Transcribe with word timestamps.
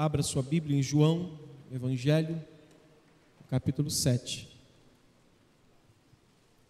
Abra 0.00 0.22
sua 0.22 0.42
Bíblia 0.42 0.78
em 0.78 0.82
João, 0.82 1.38
Evangelho, 1.70 2.42
capítulo 3.50 3.90
7. 3.90 4.48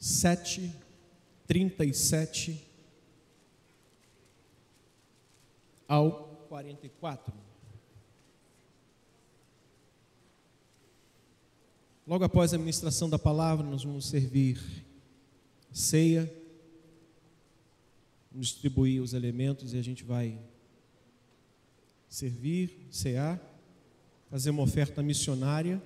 7, 0.00 0.74
37 1.46 2.60
ao 5.86 6.44
44. 6.48 7.32
Logo 12.04 12.24
após 12.24 12.52
a 12.52 12.58
ministração 12.58 13.08
da 13.08 13.16
palavra, 13.16 13.64
nós 13.64 13.84
vamos 13.84 14.06
servir 14.06 14.60
ceia, 15.72 16.28
distribuir 18.32 19.00
os 19.00 19.14
elementos 19.14 19.72
e 19.72 19.78
a 19.78 19.82
gente 19.82 20.02
vai 20.02 20.36
servir, 22.10 22.88
cear, 22.90 23.40
fazer 24.28 24.50
uma 24.50 24.64
oferta 24.64 25.00
missionária, 25.00 25.80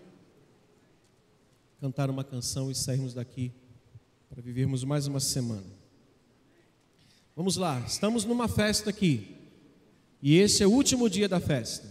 cantar 1.79 2.09
uma 2.09 2.25
canção 2.25 2.71
e 2.71 2.75
sairmos 2.75 3.13
daqui 3.13 3.53
para 4.31 4.41
vivermos 4.41 4.83
mais 4.85 5.07
uma 5.07 5.21
semana. 5.21 5.67
Vamos 7.37 7.59
lá, 7.59 7.79
estamos 7.87 8.25
numa 8.25 8.49
festa 8.49 8.89
aqui, 8.89 9.37
e 10.23 10.39
esse 10.39 10.63
é 10.63 10.67
o 10.67 10.71
último 10.71 11.11
dia 11.11 11.29
da 11.29 11.39
festa. 11.39 11.87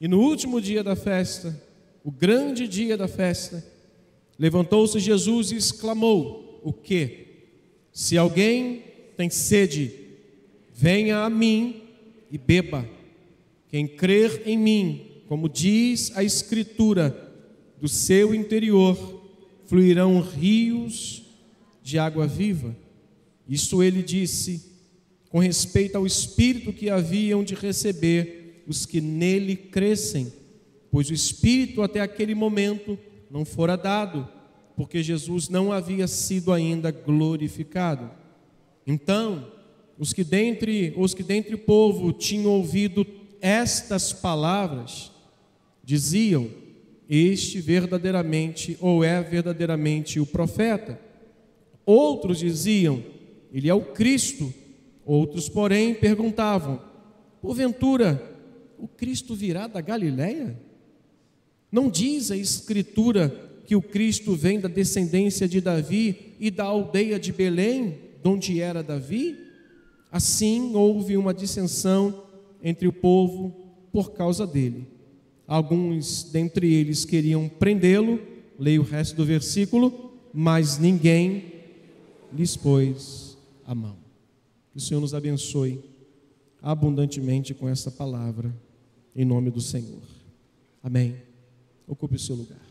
E 0.00 0.08
no 0.08 0.18
último 0.18 0.60
dia 0.60 0.82
da 0.82 0.96
festa, 0.96 1.56
o 2.02 2.10
grande 2.10 2.66
dia 2.66 2.96
da 2.96 3.06
festa, 3.06 3.64
levantou-se 4.36 4.98
Jesus 4.98 5.52
e 5.52 5.56
exclamou: 5.56 6.60
O 6.64 6.72
que? 6.72 7.44
Se 7.92 8.18
alguém 8.18 8.82
tem 9.16 9.30
sede, 9.30 9.92
venha 10.74 11.18
a 11.18 11.30
mim 11.30 11.84
e 12.28 12.36
beba. 12.36 12.84
Quem 13.72 13.88
crer 13.88 14.42
em 14.44 14.58
mim, 14.58 15.22
como 15.26 15.48
diz 15.48 16.14
a 16.14 16.22
Escritura, 16.22 17.32
do 17.80 17.88
seu 17.88 18.34
interior 18.34 18.98
fluirão 19.64 20.20
rios 20.20 21.22
de 21.82 21.98
água 21.98 22.26
viva. 22.26 22.76
Isso 23.48 23.82
ele 23.82 24.02
disse 24.02 24.70
com 25.30 25.38
respeito 25.38 25.96
ao 25.96 26.04
Espírito 26.04 26.70
que 26.70 26.90
haviam 26.90 27.42
de 27.42 27.54
receber 27.54 28.62
os 28.68 28.84
que 28.84 29.00
nele 29.00 29.56
crescem, 29.56 30.30
pois 30.90 31.08
o 31.08 31.14
Espírito 31.14 31.80
até 31.80 32.00
aquele 32.00 32.34
momento 32.34 32.98
não 33.30 33.42
fora 33.42 33.74
dado, 33.74 34.28
porque 34.76 35.02
Jesus 35.02 35.48
não 35.48 35.72
havia 35.72 36.06
sido 36.06 36.52
ainda 36.52 36.90
glorificado. 36.90 38.10
Então, 38.86 39.50
os 39.98 40.12
que 40.12 40.22
dentre 40.22 40.92
os 40.94 41.14
que 41.14 41.22
dentre 41.22 41.54
o 41.54 41.58
povo 41.58 42.12
tinham 42.12 42.50
ouvido 42.50 43.21
estas 43.42 44.12
palavras 44.12 45.10
diziam: 45.82 46.48
Este 47.10 47.60
verdadeiramente 47.60 48.78
ou 48.80 49.02
é 49.02 49.20
verdadeiramente 49.20 50.20
o 50.20 50.24
profeta. 50.24 50.98
Outros 51.84 52.38
diziam: 52.38 53.02
Ele 53.52 53.68
é 53.68 53.74
o 53.74 53.82
Cristo. 53.82 54.54
Outros, 55.04 55.48
porém, 55.48 55.92
perguntavam: 55.92 56.80
Porventura, 57.42 58.22
o 58.78 58.86
Cristo 58.86 59.34
virá 59.34 59.66
da 59.66 59.80
Galileia? 59.80 60.56
Não 61.70 61.90
diz 61.90 62.30
a 62.30 62.36
Escritura 62.36 63.50
que 63.66 63.74
o 63.74 63.82
Cristo 63.82 64.36
vem 64.36 64.60
da 64.60 64.68
descendência 64.68 65.48
de 65.48 65.60
Davi 65.60 66.34
e 66.38 66.50
da 66.50 66.64
aldeia 66.64 67.18
de 67.18 67.32
Belém, 67.32 67.98
onde 68.24 68.60
era 68.60 68.82
Davi? 68.82 69.36
Assim 70.10 70.74
houve 70.74 71.16
uma 71.16 71.32
dissensão 71.32 72.22
entre 72.62 72.86
o 72.86 72.92
povo 72.92 73.54
por 73.90 74.12
causa 74.12 74.46
dele. 74.46 74.86
Alguns 75.46 76.24
dentre 76.24 76.72
eles 76.72 77.04
queriam 77.04 77.48
prendê-lo, 77.48 78.20
leia 78.58 78.80
o 78.80 78.84
resto 78.84 79.16
do 79.16 79.24
versículo, 79.24 80.12
mas 80.32 80.78
ninguém 80.78 81.52
lhes 82.32 82.56
pôs 82.56 83.36
a 83.66 83.74
mão. 83.74 83.96
Que 84.70 84.78
o 84.78 84.80
Senhor 84.80 85.00
nos 85.00 85.12
abençoe 85.12 85.82
abundantemente 86.62 87.52
com 87.52 87.68
essa 87.68 87.90
palavra, 87.90 88.54
em 89.14 89.24
nome 89.24 89.50
do 89.50 89.60
Senhor. 89.60 90.02
Amém. 90.82 91.16
Ocupe 91.86 92.16
o 92.16 92.18
seu 92.18 92.36
lugar. 92.36 92.62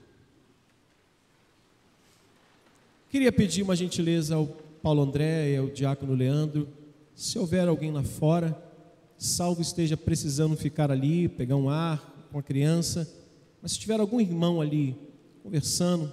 Queria 3.10 3.32
pedir 3.32 3.62
uma 3.62 3.76
gentileza 3.76 4.36
ao 4.36 4.48
Paulo 4.82 5.02
André 5.02 5.52
e 5.52 5.58
ao 5.58 5.68
diácono 5.68 6.16
Leandro, 6.16 6.68
se 7.14 7.38
houver 7.38 7.68
alguém 7.68 7.92
lá 7.92 8.02
fora 8.02 8.58
salvo 9.22 9.62
esteja 9.62 9.96
precisando 9.96 10.58
ficar 10.58 10.90
ali, 10.90 11.28
pegar 11.28 11.56
um 11.56 11.70
ar 11.70 12.28
com 12.32 12.40
a 12.40 12.44
criança, 12.44 13.08
mas 13.62 13.74
se 13.74 13.80
tiver 13.80 14.00
algum 14.00 14.20
irmão 14.20 14.60
ali 14.60 14.96
conversando, 15.44 16.12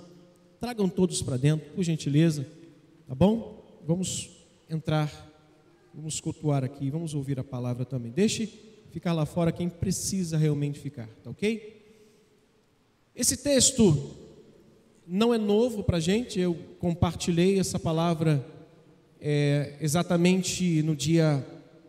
tragam 0.61 0.91
todos 0.91 1.23
para 1.23 1.39
dentro, 1.39 1.71
por 1.71 1.83
gentileza, 1.83 2.47
tá 3.07 3.15
bom? 3.15 3.81
Vamos 3.87 4.29
entrar, 4.69 5.11
vamos 5.95 6.21
cultuar 6.21 6.63
aqui, 6.63 6.91
vamos 6.91 7.15
ouvir 7.15 7.41
a 7.41 7.45
palavra 7.45 7.87
também. 7.87 8.13
Deixe 8.13 8.47
ficar 8.91 9.15
lá 9.15 9.25
fora 9.25 9.53
quem 9.53 9.71
precisa 9.71 10.37
realmente 10.37 10.79
ficar, 10.79 11.09
tá 11.25 11.31
ok? 11.31 11.83
Esse 13.17 13.39
texto 13.39 14.17
não 15.07 15.33
é 15.33 15.39
novo 15.39 15.83
para 15.83 15.97
a 15.97 16.01
gente, 16.01 16.39
eu 16.39 16.55
compartilhei 16.79 17.59
essa 17.59 17.79
palavra 17.79 18.47
é, 19.19 19.79
exatamente 19.81 20.83
no 20.83 20.95
dia 20.95 21.43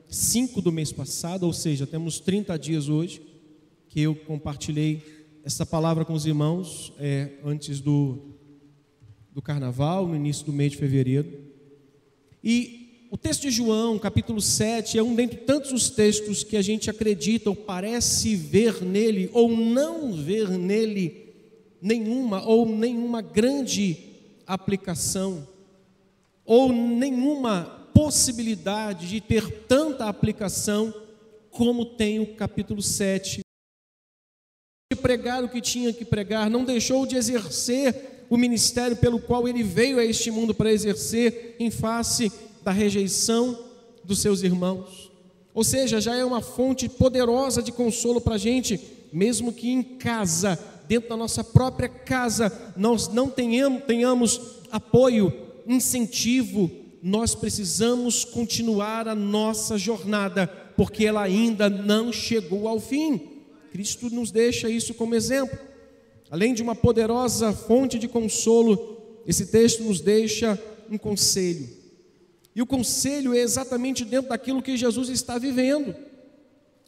5 0.09 0.59
do 0.61 0.71
mês 0.71 0.91
passado, 0.91 1.43
ou 1.45 1.53
seja, 1.53 1.85
temos 1.85 2.19
30 2.19 2.57
dias 2.57 2.89
hoje, 2.89 3.21
que 3.87 4.01
eu 4.01 4.15
compartilhei 4.15 5.03
essa 5.43 5.65
palavra 5.65 6.03
com 6.03 6.13
os 6.13 6.25
irmãos 6.25 6.91
é, 6.99 7.33
antes 7.45 7.79
do, 7.79 8.17
do 9.31 9.41
carnaval, 9.41 10.07
no 10.07 10.15
início 10.15 10.45
do 10.45 10.51
mês 10.51 10.71
de 10.71 10.77
fevereiro. 10.77 11.31
E 12.43 13.07
o 13.11 13.17
texto 13.17 13.43
de 13.43 13.51
João, 13.51 13.99
capítulo 13.99 14.41
7, 14.41 14.97
é 14.97 15.03
um 15.03 15.13
dentre 15.13 15.37
tantos 15.37 15.71
os 15.71 15.91
textos 15.91 16.43
que 16.43 16.57
a 16.57 16.61
gente 16.61 16.89
acredita 16.89 17.49
ou 17.51 17.55
parece 17.55 18.35
ver 18.35 18.83
nele, 18.83 19.29
ou 19.31 19.55
não 19.55 20.11
ver 20.11 20.49
nele 20.49 21.33
nenhuma, 21.79 22.43
ou 22.43 22.67
nenhuma 22.67 23.21
grande 23.21 23.97
aplicação, 24.47 25.47
ou 26.43 26.71
nenhuma 26.71 27.78
possibilidade 27.93 29.07
de 29.07 29.21
ter 29.21 29.65
tanta 29.67 30.05
aplicação 30.05 30.93
como 31.51 31.85
tem 31.85 32.19
o 32.19 32.35
capítulo 32.35 32.81
7. 32.81 33.41
De 34.91 34.99
pregar 34.99 35.43
o 35.43 35.49
que 35.49 35.61
tinha 35.61 35.93
que 35.93 36.05
pregar, 36.05 36.49
não 36.49 36.63
deixou 36.63 37.05
de 37.05 37.15
exercer 37.15 38.25
o 38.29 38.37
ministério 38.37 38.95
pelo 38.95 39.19
qual 39.19 39.47
ele 39.47 39.63
veio 39.63 39.99
a 39.99 40.05
este 40.05 40.31
mundo 40.31 40.53
para 40.53 40.71
exercer 40.71 41.55
em 41.59 41.69
face 41.71 42.31
da 42.63 42.71
rejeição 42.71 43.57
dos 44.03 44.19
seus 44.19 44.43
irmãos. 44.43 45.11
Ou 45.53 45.63
seja, 45.63 45.99
já 45.99 46.15
é 46.15 46.23
uma 46.23 46.41
fonte 46.41 46.87
poderosa 46.87 47.61
de 47.61 47.71
consolo 47.71 48.21
para 48.21 48.35
a 48.35 48.37
gente, 48.37 48.79
mesmo 49.11 49.51
que 49.51 49.69
em 49.69 49.81
casa, 49.81 50.57
dentro 50.87 51.09
da 51.09 51.17
nossa 51.17 51.43
própria 51.43 51.89
casa, 51.89 52.73
nós 52.77 53.07
não 53.07 53.29
tenhamos, 53.29 53.83
tenhamos 53.83 54.41
apoio, 54.71 55.33
incentivo, 55.67 56.71
nós 57.01 57.33
precisamos 57.33 58.25
continuar 58.25 59.07
a 59.07 59.15
nossa 59.15 59.77
jornada, 59.77 60.47
porque 60.75 61.05
ela 61.05 61.21
ainda 61.21 61.69
não 61.69 62.11
chegou 62.11 62.67
ao 62.67 62.79
fim. 62.79 63.21
Cristo 63.71 64.09
nos 64.09 64.31
deixa 64.31 64.69
isso 64.69 64.93
como 64.93 65.15
exemplo. 65.15 65.57
Além 66.29 66.53
de 66.53 66.61
uma 66.61 66.75
poderosa 66.75 67.53
fonte 67.53 67.97
de 67.97 68.07
consolo, 68.07 69.21
esse 69.25 69.47
texto 69.47 69.83
nos 69.83 70.01
deixa 70.01 70.61
um 70.89 70.97
conselho. 70.97 71.69
E 72.55 72.61
o 72.61 72.65
conselho 72.65 73.33
é 73.33 73.39
exatamente 73.39 74.03
dentro 74.03 74.29
daquilo 74.29 74.61
que 74.61 74.75
Jesus 74.75 75.09
está 75.09 75.37
vivendo. 75.37 75.95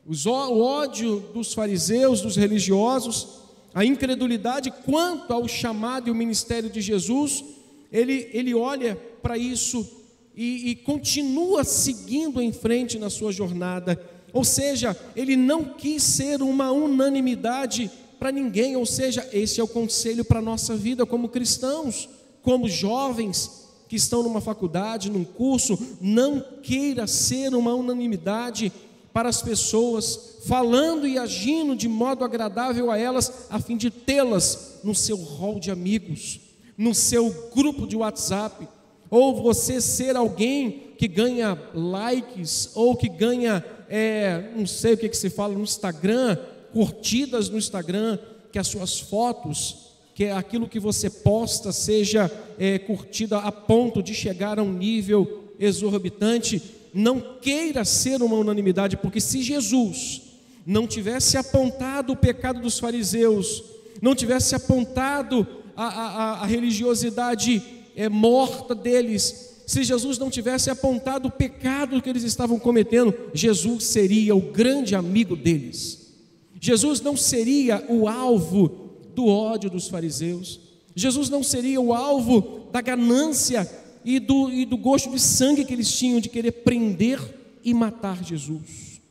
O 0.06 0.60
ódio 0.60 1.20
dos 1.34 1.54
fariseus, 1.54 2.22
dos 2.22 2.36
religiosos, 2.36 3.42
a 3.74 3.86
incredulidade 3.86 4.72
quanto 4.84 5.32
ao 5.32 5.48
chamado 5.48 6.08
e 6.08 6.12
o 6.12 6.16
ministério 6.16 6.70
de 6.70 6.82
Jesus, 6.82 7.44
ele, 7.92 8.30
ele 8.34 8.54
olha 8.54 8.96
para 9.22 9.38
isso 9.38 10.01
e, 10.36 10.72
e 10.72 10.76
continua 10.76 11.64
seguindo 11.64 12.42
em 12.42 12.52
frente 12.52 12.98
na 12.98 13.10
sua 13.10 13.32
jornada. 13.32 14.00
Ou 14.34 14.44
seja, 14.44 14.98
ele 15.16 15.36
não 15.36 15.64
quis 15.64 16.02
ser 16.02 16.42
uma 16.42 16.72
unanimidade 16.72 17.92
para 18.20 18.32
ninguém, 18.32 18.76
ou 18.76 18.86
seja, 18.86 19.28
esse 19.34 19.60
é 19.60 19.64
o 19.64 19.68
conselho 19.68 20.24
para 20.24 20.40
a 20.40 20.44
nossa 20.44 20.76
vida 20.76 21.06
como 21.06 21.30
cristãos, 21.30 22.08
como 22.42 22.70
jovens 22.70 23.62
que 23.88 23.96
estão 23.96 24.24
numa 24.24 24.40
faculdade, 24.40 25.10
num 25.10 25.24
curso, 25.24 25.78
não 26.00 26.40
queira 26.62 27.08
ser 27.08 27.54
uma 27.54 27.74
unanimidade 27.74 28.72
para 29.12 29.28
as 29.28 29.42
pessoas, 29.42 30.38
falando 30.46 31.06
e 31.06 31.18
agindo 31.18 31.76
de 31.76 31.90
modo 31.90 32.24
agradável 32.24 32.90
a 32.90 32.98
elas, 32.98 33.48
a 33.50 33.60
fim 33.60 33.76
de 33.76 33.90
tê-las 33.90 34.80
no 34.84 34.96
seu 34.96 35.18
rol 35.18 35.60
de 35.60 35.70
amigos, 35.70 36.40
no 36.78 36.96
seu 36.96 37.50
grupo 37.54 37.86
de 37.86 37.98
WhatsApp, 37.98 38.66
ou 39.12 39.44
você 39.44 39.82
ser 39.82 40.16
alguém 40.16 40.94
que 40.98 41.06
ganha 41.06 41.60
likes, 41.74 42.72
ou 42.74 42.96
que 42.96 43.10
ganha, 43.10 43.64
é, 43.90 44.52
não 44.56 44.66
sei 44.66 44.94
o 44.94 44.98
que, 44.98 45.10
que 45.10 45.18
se 45.18 45.30
fala 45.30 45.54
no 45.54 45.64
Instagram, 45.64 46.38
curtidas 46.72 47.50
no 47.50 47.58
Instagram, 47.58 48.18
que 48.54 48.58
as 48.58 48.68
suas 48.68 49.02
fotos, 49.02 49.90
que 50.16 50.28
aquilo 50.28 50.68
que 50.68 50.80
você 50.80 51.10
posta 51.10 51.74
seja 51.74 52.32
é, 52.58 52.80
curtida 52.80 53.40
a 53.40 53.52
ponto 53.52 54.02
de 54.02 54.14
chegar 54.14 54.58
a 54.58 54.64
um 54.64 54.72
nível 54.72 55.44
exorbitante. 55.60 56.62
Não 56.94 57.20
queira 57.42 57.84
ser 57.84 58.22
uma 58.22 58.36
unanimidade, 58.36 58.96
porque 58.96 59.20
se 59.20 59.42
Jesus 59.42 60.22
não 60.66 60.88
tivesse 60.88 61.36
apontado 61.36 62.14
o 62.14 62.18
pecado 62.18 62.62
dos 62.62 62.80
fariseus, 62.80 63.64
não 64.02 64.16
tivesse 64.16 64.56
apontado 64.56 65.46
a, 65.76 65.86
a, 65.86 66.32
a 66.44 66.46
religiosidade 66.46 67.81
é, 67.96 68.10
morta 68.10 68.74
deles, 68.76 69.64
se 69.68 69.84
Jesus 69.84 70.18
não 70.18 70.30
tivesse 70.30 70.70
apontado 70.70 71.28
o 71.28 71.32
pecado 71.32 72.02
que 72.02 72.10
eles 72.10 72.24
estavam 72.24 72.60
cometendo, 72.60 73.14
Jesus 73.34 73.86
seria 73.86 74.36
o 74.36 74.52
grande 74.52 74.96
amigo 74.96 75.36
deles. 75.36 76.14
Jesus 76.60 77.02
não 77.02 77.18
seria 77.18 77.86
o 77.90 78.08
alvo 78.08 78.92
do 79.16 79.28
ódio 79.28 79.70
dos 79.70 79.88
fariseus. 79.88 80.60
Jesus 80.96 81.30
não 81.30 81.44
seria 81.44 81.80
o 81.80 81.94
alvo 81.94 82.68
da 82.72 82.82
ganância 82.82 83.70
e 84.04 84.20
do, 84.20 84.52
e 84.52 84.66
do 84.66 84.78
gosto 84.78 85.10
de 85.10 85.20
sangue 85.20 85.66
que 85.66 85.74
eles 85.74 85.92
tinham 85.92 86.20
de 86.20 86.30
querer 86.30 86.52
prender 86.52 87.20
e 87.64 87.74
matar 87.74 88.24
Jesus. 88.24 89.02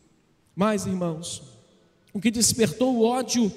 Mas, 0.55 0.87
irmãos, 0.87 1.43
o 2.13 2.21
que 2.21 2.31
despertou 2.31 2.97
o 2.97 3.03
ódio 3.03 3.51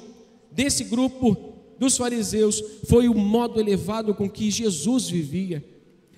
desse 0.52 0.84
grupo 0.84 1.53
dos 1.80 1.98
fariseus 1.98 2.64
foi 2.88 3.08
o 3.08 3.14
modo 3.14 3.60
elevado 3.60 4.14
com 4.14 4.30
que 4.30 4.50
Jesus 4.52 5.10
vivia. 5.10 5.64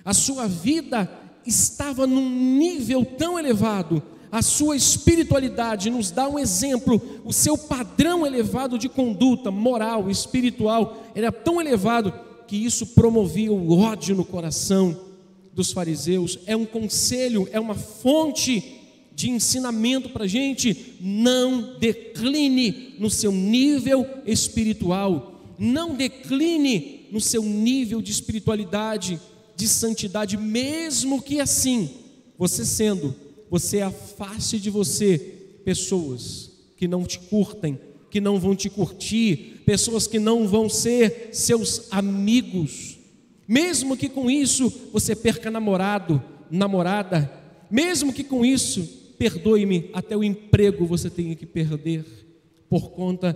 A 0.04 0.14
sua 0.14 0.46
vida 0.46 1.10
estava 1.46 2.06
num 2.06 2.28
nível 2.28 3.04
tão 3.04 3.38
elevado, 3.38 4.02
a 4.30 4.42
sua 4.42 4.76
espiritualidade 4.76 5.88
nos 5.88 6.10
dá 6.10 6.28
um 6.28 6.38
exemplo, 6.38 7.00
o 7.24 7.32
seu 7.32 7.56
padrão 7.56 8.26
elevado 8.26 8.78
de 8.78 8.88
conduta 8.88 9.50
moral, 9.50 10.10
espiritual, 10.10 11.04
era 11.14 11.32
tão 11.32 11.60
elevado 11.60 12.12
que 12.46 12.56
isso 12.56 12.88
promovia 12.88 13.52
o 13.52 13.78
ódio 13.78 14.14
no 14.14 14.24
coração 14.24 14.96
dos 15.52 15.72
fariseus. 15.72 16.38
É 16.46 16.56
um 16.56 16.66
conselho, 16.66 17.48
é 17.50 17.58
uma 17.58 17.74
fonte 17.74 18.76
de 19.14 19.30
ensinamento 19.30 20.10
para 20.10 20.24
a 20.24 20.28
gente. 20.28 20.96
Não 21.00 21.78
decline 21.78 22.94
no 22.98 23.08
seu 23.08 23.32
nível 23.32 24.06
espiritual, 24.26 25.35
não 25.58 25.94
decline 25.94 27.06
no 27.10 27.20
seu 27.20 27.42
nível 27.42 28.02
de 28.02 28.12
espiritualidade 28.12 29.20
de 29.56 29.66
santidade, 29.66 30.36
mesmo 30.36 31.22
que 31.22 31.40
assim, 31.40 31.90
você 32.36 32.64
sendo, 32.64 33.14
você 33.50 33.80
afaste 33.80 34.58
de 34.58 34.68
você 34.68 35.18
pessoas 35.64 36.50
que 36.76 36.86
não 36.86 37.04
te 37.04 37.18
curtem, 37.18 37.78
que 38.10 38.20
não 38.20 38.38
vão 38.38 38.54
te 38.54 38.68
curtir, 38.68 39.62
pessoas 39.64 40.06
que 40.06 40.18
não 40.18 40.46
vão 40.46 40.68
ser 40.68 41.30
seus 41.32 41.90
amigos. 41.90 42.98
Mesmo 43.48 43.96
que 43.96 44.08
com 44.08 44.30
isso 44.30 44.72
você 44.92 45.16
perca 45.16 45.50
namorado, 45.50 46.22
namorada, 46.50 47.30
mesmo 47.70 48.12
que 48.12 48.22
com 48.22 48.44
isso, 48.44 48.82
perdoe-me, 49.18 49.90
até 49.92 50.16
o 50.16 50.22
emprego 50.22 50.84
você 50.84 51.08
tenha 51.08 51.34
que 51.34 51.46
perder 51.46 52.04
por 52.68 52.90
conta 52.90 53.34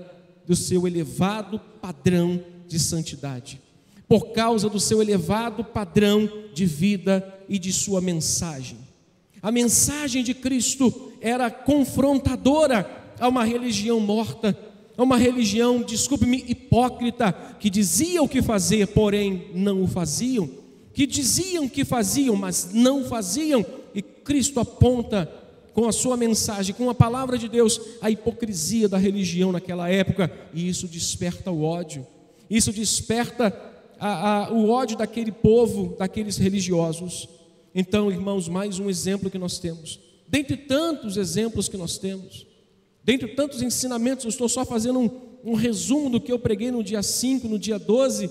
do 0.50 0.56
seu 0.56 0.85
elevado 0.85 1.61
padrão 1.81 2.43
de 2.67 2.76
santidade 2.76 3.61
por 4.08 4.32
causa 4.32 4.69
do 4.69 4.81
seu 4.81 5.00
elevado 5.00 5.62
padrão 5.62 6.29
de 6.52 6.67
vida 6.67 7.32
e 7.49 7.56
de 7.56 7.73
sua 7.73 8.00
mensagem. 8.00 8.76
A 9.41 9.52
mensagem 9.52 10.25
de 10.25 10.35
Cristo 10.35 11.12
era 11.20 11.49
confrontadora 11.49 13.14
a 13.20 13.29
uma 13.29 13.44
religião 13.44 14.00
morta, 14.00 14.58
a 14.97 15.05
uma 15.05 15.17
religião, 15.17 15.85
desculpe-me, 15.85 16.44
hipócrita, 16.49 17.32
que 17.61 17.70
dizia 17.70 18.20
o 18.20 18.29
que 18.29 18.43
fazer, 18.43 18.88
porém 18.88 19.52
não 19.55 19.85
o 19.85 19.87
faziam, 19.87 20.50
que 20.93 21.06
diziam 21.06 21.69
que 21.69 21.85
faziam, 21.85 22.35
mas 22.35 22.70
não 22.75 23.05
faziam, 23.05 23.64
e 23.94 24.02
Cristo 24.02 24.58
aponta 24.58 25.32
com 25.73 25.87
a 25.87 25.93
sua 25.93 26.17
mensagem, 26.17 26.75
com 26.75 26.91
a 26.91 26.95
palavra 26.95 27.39
de 27.39 27.49
Deus, 27.49 27.81
a 28.01 28.11
hipocrisia 28.11 28.89
da 28.89 28.99
religião 28.99 29.53
naquela 29.53 29.89
época, 29.89 30.31
e 30.53 30.69
isso 30.69 30.87
desperta 30.89 31.51
o 31.51 31.63
ódio, 31.63 32.07
isso 32.49 32.73
desperta 32.73 33.55
a, 33.99 34.47
a, 34.47 34.53
o 34.53 34.71
ódio 34.71 34.97
daquele 34.97 35.31
povo, 35.31 35.95
daqueles 35.99 36.37
religiosos. 36.37 37.29
Então, 37.75 38.11
irmãos, 38.11 38.49
mais 38.49 38.79
um 38.79 38.91
exemplo 38.91 39.31
que 39.31 39.39
nós 39.39 39.59
temos. 39.59 40.01
Dentre 40.27 40.57
tantos 40.57 41.17
exemplos 41.17 41.69
que 41.69 41.77
nós 41.77 41.99
temos, 41.99 42.47
dentre 43.05 43.29
tantos 43.29 43.63
ensinamentos, 43.63 44.25
eu 44.25 44.31
estou 44.31 44.49
só 44.49 44.65
fazendo 44.65 44.99
um, 44.99 45.11
um 45.45 45.55
resumo 45.55 46.11
do 46.11 46.21
que 46.21 46.33
eu 46.33 46.39
preguei 46.39 46.71
no 46.71 46.83
dia 46.83 47.03
5, 47.03 47.47
no 47.47 47.59
dia 47.59 47.79
12, 47.79 48.31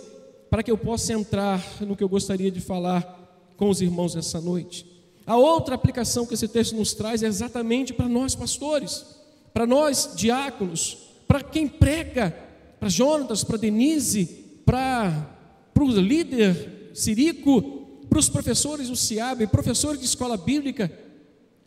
para 0.50 0.64
que 0.64 0.72
eu 0.72 0.78
possa 0.78 1.14
entrar 1.14 1.64
no 1.82 1.96
que 1.96 2.04
eu 2.04 2.10
gostaria 2.10 2.52
de 2.52 2.60
falar 2.60 3.18
com 3.56 3.70
os 3.70 3.82
irmãos 3.82 4.16
nessa 4.16 4.42
noite. 4.42 4.86
A 5.30 5.38
outra 5.38 5.76
aplicação 5.76 6.26
que 6.26 6.34
esse 6.34 6.48
texto 6.48 6.76
nos 6.76 6.92
traz 6.96 7.22
é 7.22 7.28
exatamente 7.28 7.94
para 7.94 8.10
nós 8.10 8.34
pastores, 8.34 9.06
para 9.54 9.68
nós 9.68 10.14
diáconos, 10.16 10.98
para 11.28 11.44
quem 11.44 11.68
prega, 11.68 12.36
para 12.80 12.90
Jonatas, 12.90 13.44
para 13.44 13.56
Denise, 13.56 14.26
para 14.66 15.36
para 15.72 15.84
o 15.84 15.92
líder 15.92 16.90
Sirico, 16.96 17.62
para 18.10 18.18
os 18.18 18.28
professores 18.28 18.90
do 18.90 18.96
CIAB, 18.96 19.46
professores 19.46 20.00
de 20.00 20.08
escola 20.08 20.36
bíblica. 20.36 20.92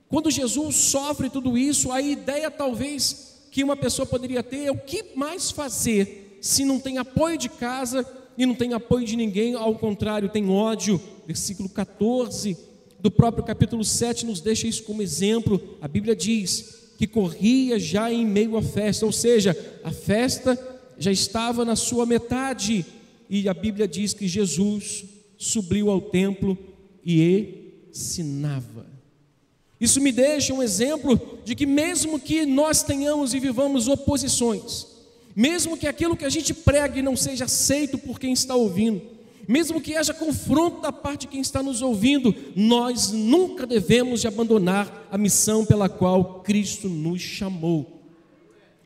Quando 0.09 0.29
Jesus 0.29 0.75
sofre 0.75 1.31
tudo 1.31 1.57
isso, 1.57 1.93
a 1.93 2.03
ideia 2.03 2.51
talvez 2.51 3.47
que 3.53 3.63
uma 3.63 3.77
pessoa 3.77 4.05
poderia 4.05 4.43
ter 4.43 4.65
é 4.65 4.73
o 4.73 4.79
que 4.79 5.15
mais 5.15 5.53
fazer 5.53 6.37
se 6.41 6.65
não 6.65 6.81
tem 6.81 6.99
apoio 6.99 7.39
de 7.39 7.49
casa 7.49 8.05
e 8.37 8.45
não 8.45 8.57
tem 8.57 8.75
apoio 8.75 9.07
de 9.07 9.15
ninguém, 9.15 9.55
ao 9.55 9.77
contrário, 9.77 10.29
tem 10.29 10.51
ódio. 10.51 11.01
Versículo 11.29 11.69
14 11.69 12.72
do 13.03 13.11
próprio 13.11 13.45
capítulo 13.45 13.85
7 13.85 14.25
nos 14.25 14.41
deixa 14.41 14.69
isso 14.69 14.85
como 14.85 15.03
exemplo. 15.03 15.77
A 15.81 15.89
Bíblia 15.89 16.15
diz 16.15 16.93
que 16.97 17.07
corria 17.07 17.77
já 17.77 18.13
em 18.13 18.25
meio 18.25 18.57
à 18.57 18.63
festa, 18.63 19.05
ou 19.05 19.11
seja, 19.11 19.57
a 19.83 19.91
festa 19.91 20.57
já 20.97 21.11
estava 21.11 21.65
na 21.65 21.75
sua 21.75 22.07
metade 22.07 22.87
e 23.29 23.49
a 23.49 23.55
Bíblia 23.55 23.89
diz 23.89 24.15
que 24.15 24.29
Jesus 24.29 25.05
subiu 25.37 25.91
ao 25.91 26.01
templo 26.01 26.57
e 27.05 27.83
ensinava. 27.91 28.87
Isso 29.81 30.01
me 30.01 30.13
deixa 30.13 30.55
um 30.55 30.63
exemplo 30.63 31.21
de 31.45 31.57
que, 31.57 31.67
mesmo 31.67 32.21
que 32.21 32.47
nós 32.47 32.85
tenhamos 32.85 33.35
e 33.35 33.41
vivamos 33.41 33.89
oposições, 33.89 34.87
mesmo 35.35 35.77
que 35.77 35.89
aquilo 35.89 36.17
que 36.17 36.25
a 36.25 36.31
gente 36.31 36.55
pregue 36.55 37.03
não 37.03 37.17
seja 37.17 37.47
aceito 37.47 37.99
por 37.99 38.21
quem 38.21 38.33
está 38.33 38.55
ouvindo, 38.55 39.03
mesmo 39.49 39.81
que 39.81 39.95
haja 39.95 40.15
confronto 40.15 40.81
da 40.81 40.93
parte 40.93 41.23
de 41.23 41.29
quem 41.29 41.41
está 41.41 41.63
nos 41.63 41.83
ouvindo, 41.83 42.35
nós 42.55 43.11
nunca 43.11 43.67
devemos 43.67 44.21
de 44.21 44.29
abandonar 44.29 45.09
a 45.11 45.19
missão 45.19 45.65
pela 45.65 45.89
qual 45.89 46.43
Cristo 46.43 46.89
nos 46.89 47.21
chamou. 47.21 48.03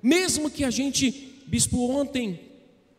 Mesmo 0.03 0.51
que 0.51 0.65
a 0.65 0.71
gente, 0.71 1.43
bispo, 1.47 1.91
ontem 1.91 2.41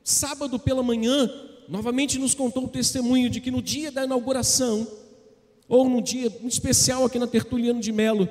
sábado 0.04 0.60
pela 0.60 0.84
manhã, 0.84 1.30
novamente 1.68 2.18
nos 2.18 2.34
contou 2.34 2.66
o 2.66 2.70
testemunho 2.70 3.30
de 3.30 3.42
que 3.42 3.52
no 3.52 3.62
dia 3.62 3.92
da 3.92 4.06
inauguração, 4.06 4.88
ou 5.68 5.90
no 5.90 6.02
dia 6.02 6.32
especial 6.46 7.04
aqui 7.04 7.20
na 7.20 7.28
Tertuliano 7.28 7.82
de 7.82 7.92
Melo, 7.92 8.28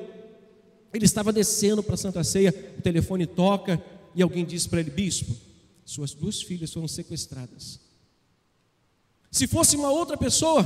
ele 0.93 1.05
estava 1.05 1.33
descendo 1.33 1.83
para 1.83 1.97
Santa 1.97 2.25
Ceia, 2.25 2.55
o 2.79 2.83
telefone 2.83 3.27
toca 3.27 3.83
e 4.15 4.23
alguém 4.23 4.45
diz 4.45 4.67
para 4.67 4.81
ele: 4.81 4.91
Bispo, 4.91 5.35
suas 5.85 6.15
duas 6.15 6.41
filhas 6.41 6.73
foram 6.73 6.89
sequestradas. 6.89 7.86
Se 9.37 9.47
fosse 9.47 9.77
uma 9.77 9.91
outra 9.91 10.17
pessoa, 10.17 10.65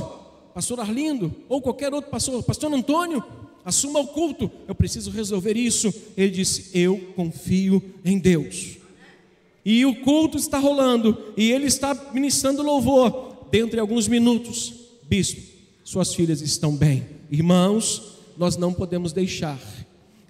pastor 0.53 0.79
Arlindo, 0.79 1.35
ou 1.49 1.61
qualquer 1.61 1.93
outro 1.93 2.09
pastor, 2.09 2.41
pastor 2.41 2.73
Antônio, 2.73 3.21
assuma 3.65 3.99
o 3.99 4.07
culto, 4.07 4.49
eu 4.65 4.73
preciso 4.73 5.11
resolver 5.11 5.57
isso. 5.57 5.93
Ele 6.15 6.29
disse: 6.29 6.71
Eu 6.73 6.97
confio 7.13 7.83
em 8.05 8.17
Deus 8.17 8.77
e 9.65 9.85
o 9.85 9.93
culto 9.97 10.37
está 10.37 10.57
rolando, 10.57 11.17
e 11.35 11.51
ele 11.51 11.65
está 11.65 11.93
ministrando 12.13 12.63
louvor. 12.63 13.35
Dentro 13.51 13.71
de 13.71 13.79
alguns 13.79 14.07
minutos, 14.07 14.73
bispo, 15.03 15.41
suas 15.83 16.15
filhas 16.15 16.39
estão 16.39 16.73
bem. 16.73 17.05
Irmãos, 17.29 18.19
nós 18.37 18.55
não 18.55 18.71
podemos 18.71 19.11
deixar 19.11 19.59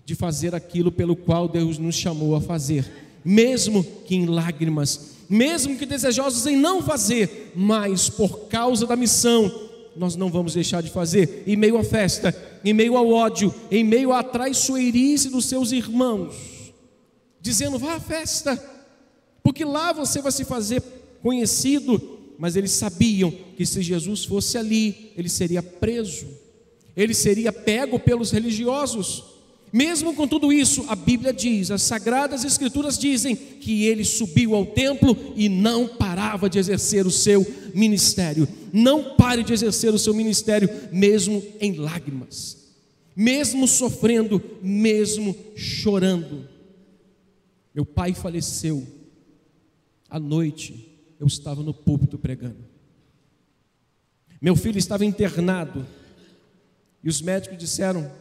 de 0.03 0.15
fazer 0.15 0.55
aquilo 0.55 0.91
pelo 0.91 1.15
qual 1.15 1.47
Deus 1.47 1.77
nos 1.77 1.93
chamou 1.93 2.35
a 2.35 2.41
fazer, 2.41 2.91
mesmo 3.23 3.83
que 3.83 4.15
em 4.15 4.25
lágrimas, 4.25 5.11
mesmo 5.31 5.77
que 5.77 5.85
desejosos 5.85 6.45
em 6.45 6.57
não 6.57 6.83
fazer, 6.83 7.53
mas 7.55 8.09
por 8.09 8.49
causa 8.49 8.85
da 8.85 8.97
missão, 8.97 9.69
nós 9.95 10.17
não 10.17 10.29
vamos 10.29 10.55
deixar 10.55 10.83
de 10.83 10.89
fazer, 10.89 11.43
em 11.47 11.55
meio 11.55 11.77
à 11.77 11.85
festa, 11.85 12.35
em 12.65 12.73
meio 12.73 12.97
ao 12.97 13.09
ódio, 13.09 13.55
em 13.71 13.81
meio 13.81 14.11
à 14.11 14.21
traiçoeirice 14.21 15.29
dos 15.29 15.45
seus 15.45 15.71
irmãos, 15.71 16.73
dizendo: 17.39 17.79
vá 17.79 17.93
à 17.93 17.99
festa, 18.01 18.61
porque 19.41 19.63
lá 19.63 19.93
você 19.93 20.21
vai 20.21 20.33
se 20.33 20.43
fazer 20.43 20.83
conhecido. 21.23 22.19
Mas 22.37 22.57
eles 22.57 22.71
sabiam 22.71 23.31
que 23.55 23.65
se 23.65 23.81
Jesus 23.81 24.25
fosse 24.25 24.57
ali, 24.57 25.13
ele 25.15 25.29
seria 25.29 25.63
preso, 25.63 26.27
ele 26.97 27.13
seria 27.13 27.53
pego 27.53 27.97
pelos 27.97 28.31
religiosos. 28.31 29.23
Mesmo 29.71 30.13
com 30.13 30.27
tudo 30.27 30.51
isso, 30.51 30.85
a 30.89 30.95
Bíblia 30.95 31.31
diz, 31.31 31.71
as 31.71 31.81
sagradas 31.83 32.43
escrituras 32.43 32.97
dizem 32.97 33.35
que 33.35 33.85
ele 33.85 34.03
subiu 34.03 34.53
ao 34.53 34.65
templo 34.65 35.15
e 35.35 35.47
não 35.47 35.87
parava 35.87 36.49
de 36.49 36.59
exercer 36.59 37.07
o 37.07 37.11
seu 37.11 37.45
ministério. 37.73 38.47
Não 38.73 39.15
pare 39.15 39.43
de 39.43 39.53
exercer 39.53 39.93
o 39.93 39.99
seu 39.99 40.13
ministério, 40.13 40.69
mesmo 40.91 41.41
em 41.61 41.75
lágrimas, 41.75 42.57
mesmo 43.15 43.65
sofrendo, 43.65 44.41
mesmo 44.61 45.35
chorando. 45.55 46.47
Meu 47.73 47.85
pai 47.85 48.13
faleceu. 48.13 48.85
À 50.09 50.19
noite, 50.19 50.99
eu 51.17 51.27
estava 51.27 51.63
no 51.63 51.73
púlpito 51.73 52.17
pregando. 52.17 52.71
Meu 54.41 54.57
filho 54.57 54.77
estava 54.77 55.05
internado. 55.05 55.87
E 57.01 57.07
os 57.07 57.21
médicos 57.21 57.57
disseram: 57.57 58.11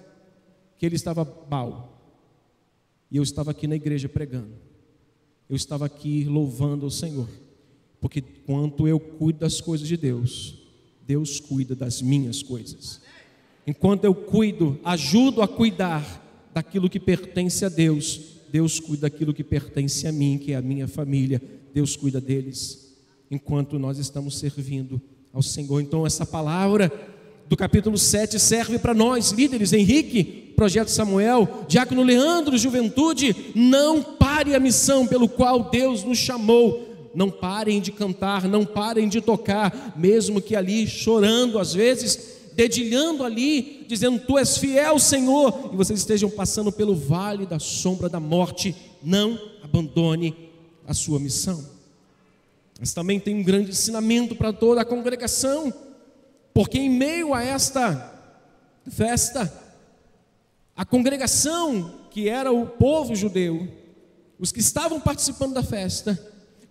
que 0.80 0.86
ele 0.86 0.96
estava 0.96 1.28
mal. 1.50 2.00
E 3.10 3.18
eu 3.18 3.22
estava 3.22 3.50
aqui 3.50 3.66
na 3.66 3.76
igreja 3.76 4.08
pregando. 4.08 4.54
Eu 5.46 5.54
estava 5.54 5.84
aqui 5.84 6.24
louvando 6.24 6.86
o 6.86 6.90
Senhor. 6.90 7.28
Porque 8.00 8.22
quanto 8.22 8.88
eu 8.88 8.98
cuido 8.98 9.40
das 9.40 9.60
coisas 9.60 9.86
de 9.86 9.98
Deus, 9.98 10.54
Deus 11.06 11.38
cuida 11.38 11.74
das 11.74 12.00
minhas 12.00 12.42
coisas. 12.42 13.02
Enquanto 13.66 14.04
eu 14.06 14.14
cuido, 14.14 14.80
ajudo 14.82 15.42
a 15.42 15.48
cuidar 15.48 16.48
daquilo 16.54 16.88
que 16.88 16.98
pertence 16.98 17.62
a 17.62 17.68
Deus, 17.68 18.18
Deus 18.50 18.80
cuida 18.80 19.02
daquilo 19.02 19.34
que 19.34 19.44
pertence 19.44 20.06
a 20.06 20.12
mim, 20.12 20.38
que 20.38 20.54
é 20.54 20.56
a 20.56 20.62
minha 20.62 20.88
família. 20.88 21.42
Deus 21.74 21.94
cuida 21.94 22.22
deles. 22.22 22.96
Enquanto 23.30 23.78
nós 23.78 23.98
estamos 23.98 24.38
servindo 24.38 24.98
ao 25.30 25.42
Senhor. 25.42 25.78
Então, 25.82 26.06
essa 26.06 26.24
palavra 26.24 26.90
do 27.50 27.56
capítulo 27.56 27.98
7 27.98 28.38
serve 28.38 28.78
para 28.78 28.94
nós, 28.94 29.32
líderes, 29.32 29.72
Henrique, 29.72 30.49
Projeto 30.60 30.88
Samuel, 30.88 31.64
Diácono 31.66 32.02
Leandro, 32.02 32.58
Juventude, 32.58 33.34
não 33.54 34.02
pare 34.02 34.54
a 34.54 34.60
missão 34.60 35.06
pelo 35.06 35.26
qual 35.26 35.70
Deus 35.70 36.04
nos 36.04 36.18
chamou. 36.18 37.08
Não 37.14 37.30
parem 37.30 37.80
de 37.80 37.90
cantar, 37.90 38.46
não 38.46 38.66
parem 38.66 39.08
de 39.08 39.22
tocar, 39.22 39.94
mesmo 39.96 40.38
que 40.38 40.54
ali 40.54 40.86
chorando 40.86 41.58
às 41.58 41.72
vezes, 41.72 42.36
dedilhando 42.52 43.24
ali, 43.24 43.86
dizendo: 43.88 44.18
Tu 44.18 44.36
és 44.36 44.58
fiel, 44.58 44.98
Senhor, 44.98 45.70
e 45.72 45.76
vocês 45.76 45.98
estejam 45.98 46.28
passando 46.28 46.70
pelo 46.70 46.94
vale 46.94 47.46
da 47.46 47.58
sombra 47.58 48.06
da 48.06 48.20
morte, 48.20 48.76
não 49.02 49.40
abandone 49.64 50.50
a 50.86 50.92
sua 50.92 51.18
missão. 51.18 51.64
Mas 52.78 52.92
também 52.92 53.18
tem 53.18 53.34
um 53.34 53.42
grande 53.42 53.70
ensinamento 53.70 54.34
para 54.34 54.52
toda 54.52 54.82
a 54.82 54.84
congregação 54.84 55.72
porque 56.52 56.78
em 56.78 56.90
meio 56.90 57.32
a 57.32 57.42
esta 57.42 58.20
festa, 58.90 59.52
a 60.80 60.84
congregação, 60.86 62.06
que 62.10 62.26
era 62.26 62.50
o 62.50 62.66
povo 62.66 63.14
judeu, 63.14 63.68
os 64.38 64.50
que 64.50 64.60
estavam 64.60 64.98
participando 64.98 65.52
da 65.52 65.62
festa, 65.62 66.18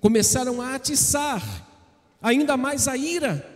começaram 0.02 0.60
a 0.60 0.74
atiçar 0.74 1.44
ainda 2.20 2.58
mais 2.58 2.88
a 2.88 2.98
ira 2.98 3.48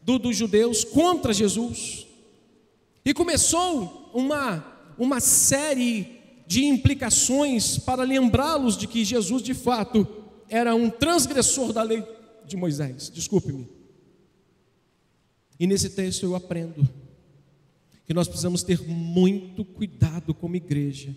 do, 0.00 0.18
dos 0.18 0.34
judeus 0.34 0.82
contra 0.82 1.30
Jesus. 1.30 2.06
E 3.04 3.12
começou 3.12 4.10
uma, 4.14 4.64
uma 4.96 5.20
série 5.20 6.22
de 6.46 6.64
implicações 6.64 7.76
para 7.76 8.02
lembrá-los 8.02 8.78
de 8.78 8.86
que 8.86 9.04
Jesus 9.04 9.42
de 9.42 9.52
fato 9.52 10.08
era 10.48 10.74
um 10.74 10.88
transgressor 10.88 11.74
da 11.74 11.82
lei 11.82 12.02
de 12.46 12.56
Moisés. 12.56 13.10
Desculpe-me. 13.10 13.68
E 15.60 15.66
nesse 15.66 15.90
texto 15.90 16.22
eu 16.22 16.34
aprendo 16.34 17.05
que 18.06 18.14
nós 18.14 18.28
precisamos 18.28 18.62
ter 18.62 18.80
muito 18.82 19.64
cuidado 19.64 20.32
como 20.32 20.56
igreja 20.56 21.14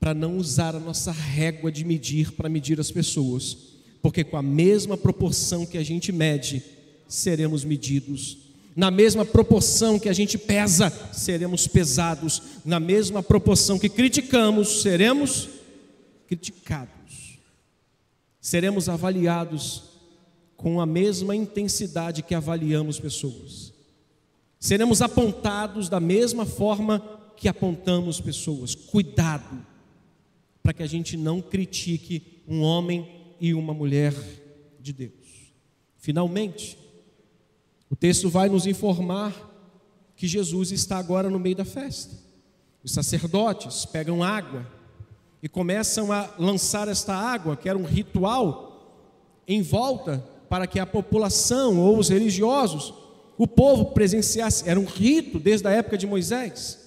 para 0.00 0.14
não 0.14 0.38
usar 0.38 0.74
a 0.74 0.80
nossa 0.80 1.12
régua 1.12 1.70
de 1.70 1.84
medir 1.84 2.32
para 2.32 2.48
medir 2.48 2.80
as 2.80 2.90
pessoas, 2.90 3.56
porque 4.00 4.24
com 4.24 4.36
a 4.36 4.42
mesma 4.42 4.96
proporção 4.96 5.66
que 5.66 5.76
a 5.76 5.82
gente 5.82 6.10
mede, 6.10 6.62
seremos 7.06 7.64
medidos. 7.64 8.38
Na 8.74 8.90
mesma 8.90 9.26
proporção 9.26 9.98
que 9.98 10.08
a 10.08 10.12
gente 10.12 10.38
pesa, 10.38 10.90
seremos 11.12 11.66
pesados. 11.66 12.40
Na 12.64 12.80
mesma 12.80 13.22
proporção 13.22 13.78
que 13.78 13.88
criticamos, 13.88 14.80
seremos 14.80 15.48
criticados. 16.26 17.38
Seremos 18.40 18.88
avaliados 18.88 19.82
com 20.56 20.80
a 20.80 20.86
mesma 20.86 21.36
intensidade 21.36 22.22
que 22.22 22.34
avaliamos 22.34 22.98
pessoas. 22.98 23.69
Seremos 24.60 25.00
apontados 25.00 25.88
da 25.88 25.98
mesma 25.98 26.44
forma 26.44 27.02
que 27.34 27.48
apontamos 27.48 28.20
pessoas. 28.20 28.74
Cuidado, 28.74 29.66
para 30.62 30.74
que 30.74 30.82
a 30.82 30.86
gente 30.86 31.16
não 31.16 31.40
critique 31.40 32.42
um 32.46 32.60
homem 32.60 33.08
e 33.40 33.54
uma 33.54 33.72
mulher 33.72 34.14
de 34.78 34.92
Deus. 34.92 35.14
Finalmente, 35.96 36.78
o 37.88 37.96
texto 37.96 38.28
vai 38.28 38.50
nos 38.50 38.66
informar 38.66 39.48
que 40.14 40.28
Jesus 40.28 40.70
está 40.70 40.98
agora 40.98 41.30
no 41.30 41.40
meio 41.40 41.56
da 41.56 41.64
festa. 41.64 42.14
Os 42.84 42.92
sacerdotes 42.92 43.86
pegam 43.86 44.22
água 44.22 44.66
e 45.42 45.48
começam 45.48 46.12
a 46.12 46.28
lançar 46.38 46.86
esta 46.88 47.14
água, 47.14 47.56
que 47.56 47.68
era 47.68 47.78
um 47.78 47.84
ritual, 47.84 49.02
em 49.48 49.62
volta 49.62 50.18
para 50.50 50.66
que 50.66 50.78
a 50.78 50.84
população 50.84 51.80
ou 51.80 51.98
os 51.98 52.10
religiosos, 52.10 52.92
o 53.40 53.46
povo 53.46 53.86
presenciasse, 53.86 54.68
era 54.68 54.78
um 54.78 54.84
rito 54.84 55.38
desde 55.38 55.66
a 55.66 55.70
época 55.70 55.96
de 55.96 56.06
Moisés. 56.06 56.78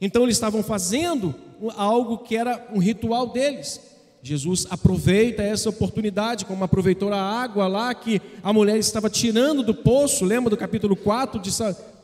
Então 0.00 0.24
eles 0.24 0.34
estavam 0.34 0.60
fazendo 0.60 1.32
algo 1.76 2.18
que 2.18 2.36
era 2.36 2.66
um 2.74 2.80
ritual 2.80 3.28
deles. 3.28 3.80
Jesus 4.20 4.66
aproveita 4.68 5.44
essa 5.44 5.70
oportunidade, 5.70 6.44
como 6.44 6.64
aproveitou 6.64 7.12
a 7.12 7.22
água 7.22 7.68
lá 7.68 7.94
que 7.94 8.20
a 8.42 8.52
mulher 8.52 8.76
estava 8.78 9.08
tirando 9.08 9.62
do 9.62 9.72
poço, 9.72 10.24
lembra 10.24 10.50
do 10.50 10.56
capítulo 10.56 10.96
4 10.96 11.40
de, 11.40 11.52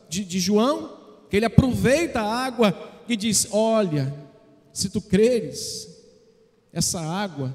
de, 0.07 0.23
de 0.23 0.39
João? 0.39 0.97
Que 1.29 1.35
ele 1.35 1.45
aproveita 1.45 2.21
a 2.21 2.45
água 2.45 2.73
e 3.05 3.17
diz: 3.17 3.49
Olha, 3.51 4.13
se 4.71 4.87
tu 4.87 5.01
creres, 5.01 5.89
essa 6.71 7.01
água 7.01 7.53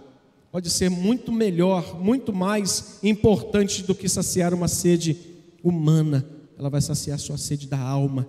pode 0.52 0.68
ser 0.68 0.90
muito 0.90 1.32
melhor, 1.32 1.99
muito 1.99 2.35
mais 2.35 2.99
importante 3.02 3.82
do 3.82 3.94
que 3.94 4.11
saciar 4.11 4.52
uma 4.52 4.68
sede 4.68 5.27
humana. 5.62 6.28
Ela 6.58 6.68
vai 6.68 6.80
saciar 6.80 7.18
sua 7.18 7.38
sede 7.38 7.66
da 7.66 7.78
alma. 7.78 8.28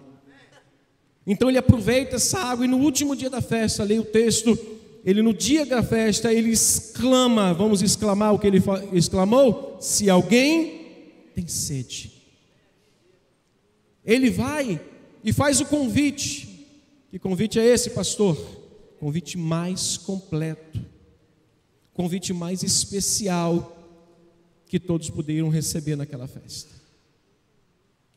Então 1.26 1.50
ele 1.50 1.58
aproveita 1.58 2.16
essa 2.16 2.40
água 2.40 2.66
e 2.66 2.68
no 2.68 2.78
último 2.78 3.16
dia 3.16 3.30
da 3.30 3.42
festa, 3.42 3.84
leia 3.84 4.02
o 4.02 4.06
texto, 4.06 4.58
ele 5.06 5.22
no 5.22 5.34
dia 5.34 5.66
da 5.66 5.84
festa, 5.84 6.34
ele 6.34 6.50
exclama, 6.50 7.54
vamos 7.54 7.82
exclamar 7.82 8.34
o 8.34 8.40
que 8.40 8.48
ele 8.48 8.62
exclamou? 8.94 9.78
Se 9.80 10.10
alguém 10.10 11.32
tem 11.36 11.48
sede. 11.48 12.12
Ele 14.04 14.30
vai 14.30 14.82
e 15.24 15.32
faz 15.32 15.62
o 15.62 15.66
convite. 15.66 16.68
Que 17.12 17.20
convite 17.20 17.60
é 17.60 17.66
esse, 17.66 17.92
pastor? 17.92 18.36
Convite 19.00 19.38
mais 19.38 19.98
completo 19.98 20.80
convite 22.00 22.32
mais 22.32 22.64
especial 22.64 23.78
que 24.66 24.80
todos 24.80 25.10
poderiam 25.10 25.50
receber 25.50 25.98
naquela 25.98 26.30
festa. 26.30 26.72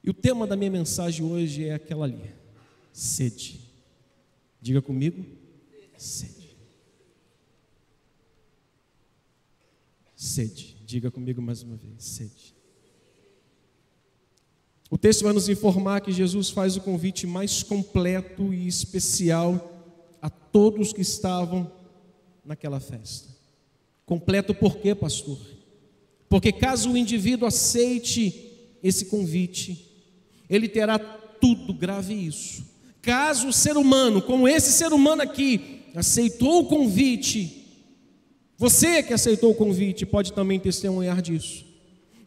E 0.04 0.10
o 0.10 0.14
tema 0.14 0.46
da 0.46 0.56
minha 0.56 0.70
mensagem 0.70 1.24
hoje 1.24 1.64
é 1.64 1.74
aquela 1.74 2.04
ali: 2.04 2.34
sede. 2.92 3.60
Diga 4.60 4.82
comigo, 4.82 5.24
sede. 5.96 6.56
Sede. 10.16 10.76
Diga 10.84 11.10
comigo 11.10 11.40
mais 11.40 11.62
uma 11.62 11.76
vez, 11.76 12.04
sede. 12.04 12.54
O 14.90 14.98
texto 14.98 15.22
vai 15.22 15.32
nos 15.32 15.48
informar 15.48 16.00
que 16.02 16.12
Jesus 16.12 16.50
faz 16.50 16.76
o 16.76 16.80
convite 16.80 17.26
mais 17.26 17.62
completo 17.62 18.52
e 18.52 18.68
especial 18.68 19.72
a 20.20 20.28
todos 20.28 20.92
que 20.92 21.00
estavam 21.00 21.72
naquela 22.44 22.78
festa. 22.78 23.30
Completo 24.04 24.54
por 24.54 24.76
quê, 24.76 24.94
pastor? 24.94 25.38
Porque 26.28 26.52
caso 26.52 26.90
o 26.90 26.96
indivíduo 26.96 27.48
aceite 27.48 28.50
esse 28.82 29.06
convite, 29.06 29.91
ele 30.54 30.68
terá 30.68 30.98
tudo, 30.98 31.72
grave 31.72 32.12
isso. 32.12 32.62
Caso 33.00 33.48
o 33.48 33.52
ser 33.52 33.76
humano, 33.78 34.20
como 34.20 34.46
esse 34.46 34.70
ser 34.70 34.92
humano 34.92 35.22
aqui, 35.22 35.80
aceitou 35.94 36.60
o 36.60 36.66
convite, 36.66 37.66
você 38.58 39.02
que 39.02 39.14
aceitou 39.14 39.50
o 39.50 39.54
convite 39.54 40.04
pode 40.04 40.32
também 40.34 40.60
testemunhar 40.60 41.22
disso. 41.22 41.64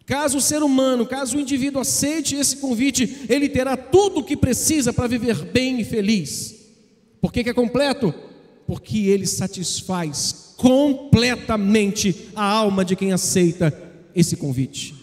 Caso 0.08 0.40
o 0.40 0.42
ser 0.42 0.64
humano, 0.64 1.06
caso 1.06 1.38
o 1.38 1.40
indivíduo 1.40 1.82
aceite 1.82 2.36
esse 2.36 2.58
convite, 2.58 3.26
ele 3.30 3.48
terá 3.48 3.78
tudo 3.78 4.20
o 4.20 4.24
que 4.24 4.36
precisa 4.36 4.92
para 4.92 5.08
viver 5.08 5.36
bem 5.46 5.80
e 5.80 5.84
feliz. 5.84 6.56
Por 7.22 7.32
que, 7.32 7.44
que 7.44 7.50
é 7.52 7.54
completo? 7.54 8.14
Porque 8.68 8.98
ele 8.98 9.26
satisfaz 9.26 10.56
completamente 10.58 12.30
a 12.36 12.44
alma 12.44 12.84
de 12.84 12.96
quem 12.96 13.14
aceita 13.14 13.74
esse 14.16 14.36
convite. 14.36 14.96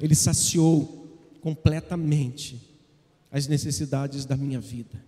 Ele 0.00 0.14
saciou 0.14 0.97
completamente 1.48 2.60
as 3.32 3.48
necessidades 3.48 4.26
da 4.26 4.36
minha 4.36 4.60
vida. 4.60 5.02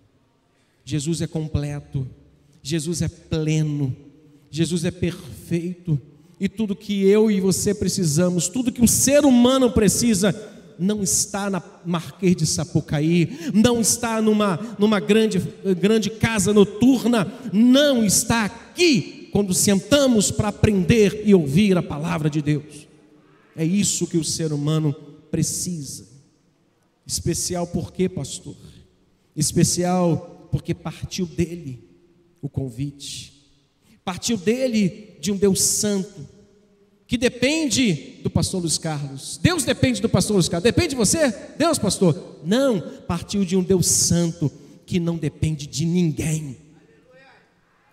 Jesus 0.83 1.21
é 1.21 1.27
completo, 1.27 2.07
Jesus 2.63 3.03
é 3.03 3.07
pleno, 3.07 3.95
Jesus 4.49 4.83
é 4.83 4.89
perfeito, 4.89 6.01
e 6.39 6.49
tudo 6.49 6.75
que 6.75 7.03
eu 7.03 7.29
e 7.29 7.39
você 7.39 7.75
precisamos, 7.75 8.47
tudo 8.47 8.71
que 8.71 8.83
o 8.83 8.87
ser 8.87 9.23
humano 9.23 9.69
precisa, 9.69 10.33
não 10.79 11.03
está 11.03 11.47
na 11.47 11.61
Marquês 11.85 12.35
de 12.35 12.47
Sapucaí, 12.47 13.37
não 13.53 13.79
está 13.79 14.19
numa, 14.19 14.75
numa 14.79 14.99
grande, 14.99 15.39
grande 15.79 16.09
casa 16.09 16.51
noturna, 16.51 17.31
não 17.53 18.03
está 18.03 18.45
aqui 18.45 19.29
quando 19.31 19.53
sentamos 19.53 20.31
para 20.31 20.47
aprender 20.47 21.21
e 21.23 21.35
ouvir 21.35 21.77
a 21.77 21.83
palavra 21.83 22.31
de 22.31 22.41
Deus. 22.41 22.87
É 23.55 23.63
isso 23.63 24.07
que 24.07 24.17
o 24.17 24.23
ser 24.23 24.51
humano 24.51 24.91
precisa. 25.29 26.10
Especial 27.11 27.67
por 27.67 27.91
quê, 27.91 28.07
pastor? 28.07 28.55
Especial 29.35 30.47
porque 30.49 30.73
partiu 30.73 31.25
dele 31.25 31.83
o 32.41 32.47
convite. 32.47 33.51
Partiu 34.01 34.37
dele 34.37 35.17
de 35.19 35.29
um 35.29 35.35
Deus 35.35 35.59
santo, 35.61 36.25
que 37.05 37.17
depende 37.17 38.21
do 38.23 38.29
pastor 38.29 38.61
Luiz 38.61 38.77
Carlos. 38.77 39.37
Deus 39.43 39.65
depende 39.65 40.01
do 40.01 40.07
pastor 40.07 40.35
Luiz 40.35 40.47
Carlos. 40.47 40.63
Depende 40.63 40.91
de 40.91 40.95
você? 40.95 41.29
Deus, 41.57 41.77
pastor? 41.77 42.39
Não, 42.45 42.79
partiu 43.05 43.43
de 43.43 43.57
um 43.57 43.63
Deus 43.63 43.87
santo 43.87 44.49
que 44.85 44.97
não 44.97 45.17
depende 45.17 45.67
de 45.67 45.83
ninguém. 45.83 46.55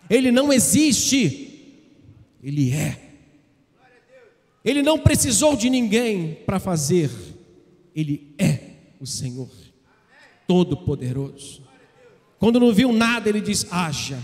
Ele 0.09 0.31
não 0.31 0.53
existe, 0.53 1.83
ele 2.41 2.71
é. 2.71 3.17
Ele 4.65 4.81
não 4.81 4.97
precisou 4.97 5.57
de 5.57 5.69
ninguém 5.69 6.39
para 6.47 6.61
fazer, 6.61 7.11
ele 7.97 8.33
é 8.39 8.68
o 9.01 9.07
Senhor, 9.07 9.49
Todo-Poderoso. 10.47 11.63
Quando 12.39 12.61
não 12.61 12.73
viu 12.73 12.93
nada, 12.93 13.29
ele 13.29 13.41
diz: 13.41 13.67
haja. 13.71 14.19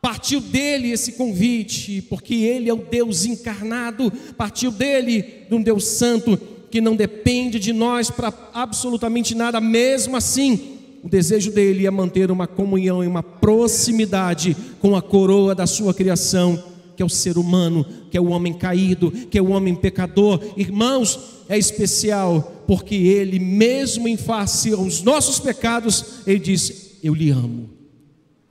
Partiu 0.00 0.40
dele 0.40 0.92
esse 0.92 1.12
convite, 1.12 2.00
porque 2.02 2.34
ele 2.34 2.68
é 2.68 2.72
o 2.72 2.76
Deus 2.76 3.24
encarnado, 3.24 4.12
partiu 4.36 4.70
dele 4.70 5.46
de 5.48 5.54
um 5.54 5.60
Deus 5.60 5.84
santo 5.84 6.38
que 6.70 6.80
não 6.80 6.94
depende 6.94 7.58
de 7.58 7.72
nós 7.72 8.10
para 8.10 8.32
absolutamente 8.52 9.34
nada, 9.34 9.60
mesmo 9.60 10.16
assim, 10.16 10.76
o 11.02 11.08
desejo 11.08 11.50
dele 11.50 11.86
é 11.86 11.90
manter 11.90 12.30
uma 12.30 12.46
comunhão 12.46 13.02
e 13.02 13.06
uma 13.06 13.22
proximidade 13.22 14.56
com 14.80 14.94
a 14.94 15.02
coroa 15.02 15.54
da 15.54 15.66
sua 15.66 15.94
criação, 15.94 16.62
que 16.96 17.02
é 17.02 17.06
o 17.06 17.08
ser 17.08 17.38
humano, 17.38 17.84
que 18.16 18.18
é 18.18 18.22
o 18.22 18.30
homem 18.30 18.54
caído, 18.54 19.10
que 19.10 19.36
é 19.36 19.42
o 19.42 19.50
homem 19.50 19.74
pecador. 19.74 20.42
Irmãos, 20.56 21.44
é 21.50 21.58
especial 21.58 22.64
porque 22.66 22.94
ele, 22.94 23.38
mesmo 23.38 24.08
em 24.08 24.16
face 24.16 24.72
aos 24.72 25.02
nossos 25.02 25.38
pecados, 25.38 26.22
ele 26.26 26.38
diz: 26.38 26.96
Eu 27.02 27.12
lhe 27.12 27.28
amo. 27.28 27.68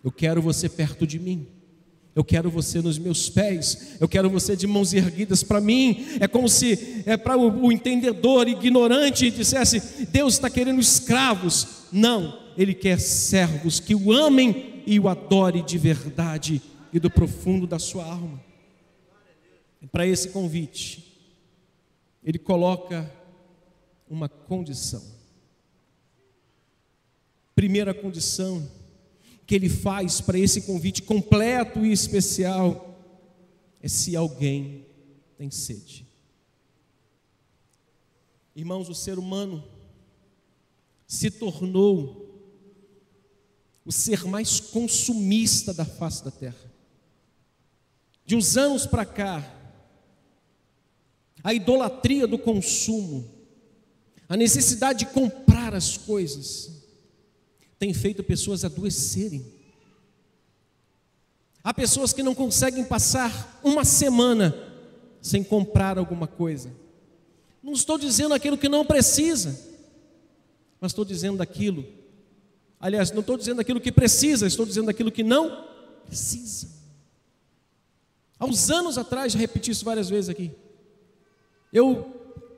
Eu 0.03 0.11
quero 0.11 0.39
você 0.39 0.69
perto 0.69 1.07
de 1.07 1.17
mim. 1.17 1.47
Eu 2.13 2.23
quero 2.23 2.47
você 2.47 2.79
nos 2.79 2.99
meus 2.99 3.27
pés, 3.27 3.97
eu 3.99 4.07
quero 4.07 4.29
você 4.29 4.55
de 4.55 4.67
mãos 4.67 4.93
erguidas 4.93 5.41
para 5.41 5.59
mim. 5.59 6.05
É 6.19 6.27
como 6.27 6.47
se 6.47 7.01
é 7.07 7.17
para 7.17 7.35
o, 7.35 7.65
o 7.65 7.71
entendedor 7.71 8.47
ignorante 8.47 9.31
dissesse: 9.31 10.05
Deus 10.11 10.35
está 10.35 10.47
querendo 10.47 10.79
escravos. 10.79 11.87
Não, 11.91 12.37
Ele 12.55 12.75
quer 12.75 12.99
servos 12.99 13.79
que 13.79 13.95
o 13.95 14.11
amem 14.11 14.83
e 14.85 14.99
o 14.99 15.09
adore 15.09 15.63
de 15.63 15.79
verdade 15.79 16.61
e 16.93 16.99
do 16.99 17.09
profundo 17.09 17.65
da 17.65 17.79
sua 17.79 18.05
alma. 18.05 18.45
Para 19.91 20.05
esse 20.07 20.29
convite, 20.29 21.19
Ele 22.23 22.39
coloca 22.39 23.11
uma 24.09 24.29
condição. 24.29 25.03
Primeira 27.53 27.93
condição 27.93 28.69
que 29.45 29.55
ele 29.55 29.69
faz 29.69 30.19
para 30.21 30.37
esse 30.37 30.61
convite 30.63 31.03
completo 31.03 31.85
e 31.85 31.91
especial 31.91 32.99
é 33.81 33.87
se 33.87 34.15
alguém 34.15 34.85
tem 35.37 35.51
sede. 35.51 36.05
Irmãos, 38.55 38.89
o 38.89 38.95
ser 38.95 39.19
humano 39.19 39.63
se 41.05 41.29
tornou 41.29 42.23
o 43.85 43.91
ser 43.91 44.23
mais 44.25 44.59
consumista 44.59 45.73
da 45.73 45.85
face 45.85 46.23
da 46.23 46.31
terra. 46.31 46.73
De 48.25 48.35
uns 48.35 48.57
anos 48.57 48.87
para 48.87 49.05
cá, 49.05 49.54
a 51.45 51.53
idolatria 51.53 52.25
do 52.25 52.39
consumo, 52.39 53.31
a 54.27 54.35
necessidade 54.35 55.05
de 55.05 55.05
comprar 55.05 55.75
as 55.75 55.95
coisas, 55.95 56.71
tem 57.77 57.93
feito 57.93 58.23
pessoas 58.23 58.65
adoecerem. 58.65 59.45
Há 61.63 61.71
pessoas 61.71 62.11
que 62.11 62.23
não 62.23 62.33
conseguem 62.33 62.83
passar 62.83 63.59
uma 63.63 63.85
semana 63.85 64.55
sem 65.21 65.43
comprar 65.43 65.99
alguma 65.99 66.25
coisa. 66.25 66.73
Não 67.61 67.73
estou 67.73 67.99
dizendo 67.99 68.33
aquilo 68.33 68.57
que 68.57 68.67
não 68.67 68.83
precisa, 68.83 69.55
mas 70.81 70.93
estou 70.93 71.05
dizendo 71.05 71.43
aquilo. 71.43 71.85
Aliás, 72.79 73.11
não 73.11 73.19
estou 73.19 73.37
dizendo 73.37 73.61
aquilo 73.61 73.79
que 73.79 73.91
precisa, 73.91 74.47
estou 74.47 74.65
dizendo 74.65 74.89
aquilo 74.89 75.11
que 75.11 75.23
não 75.23 75.63
precisa. 76.07 76.69
Há 78.39 78.47
uns 78.47 78.71
anos 78.71 78.97
atrás, 78.97 79.33
já 79.33 79.37
repeti 79.37 79.69
isso 79.69 79.85
várias 79.85 80.09
vezes 80.09 80.29
aqui. 80.29 80.51
Eu 81.75 82.09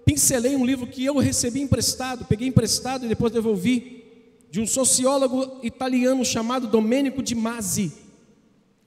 pincelei 0.05 0.55
um 0.55 0.63
livro 0.63 0.85
que 0.85 1.03
eu 1.03 1.17
recebi 1.17 1.59
emprestado, 1.59 2.23
peguei 2.25 2.47
emprestado 2.47 3.03
e 3.03 3.09
depois 3.09 3.33
devolvi 3.33 4.03
de 4.51 4.61
um 4.61 4.67
sociólogo 4.67 5.57
italiano 5.63 6.23
chamado 6.23 6.67
Domenico 6.67 7.23
Di 7.23 7.33
Masi. 7.33 7.91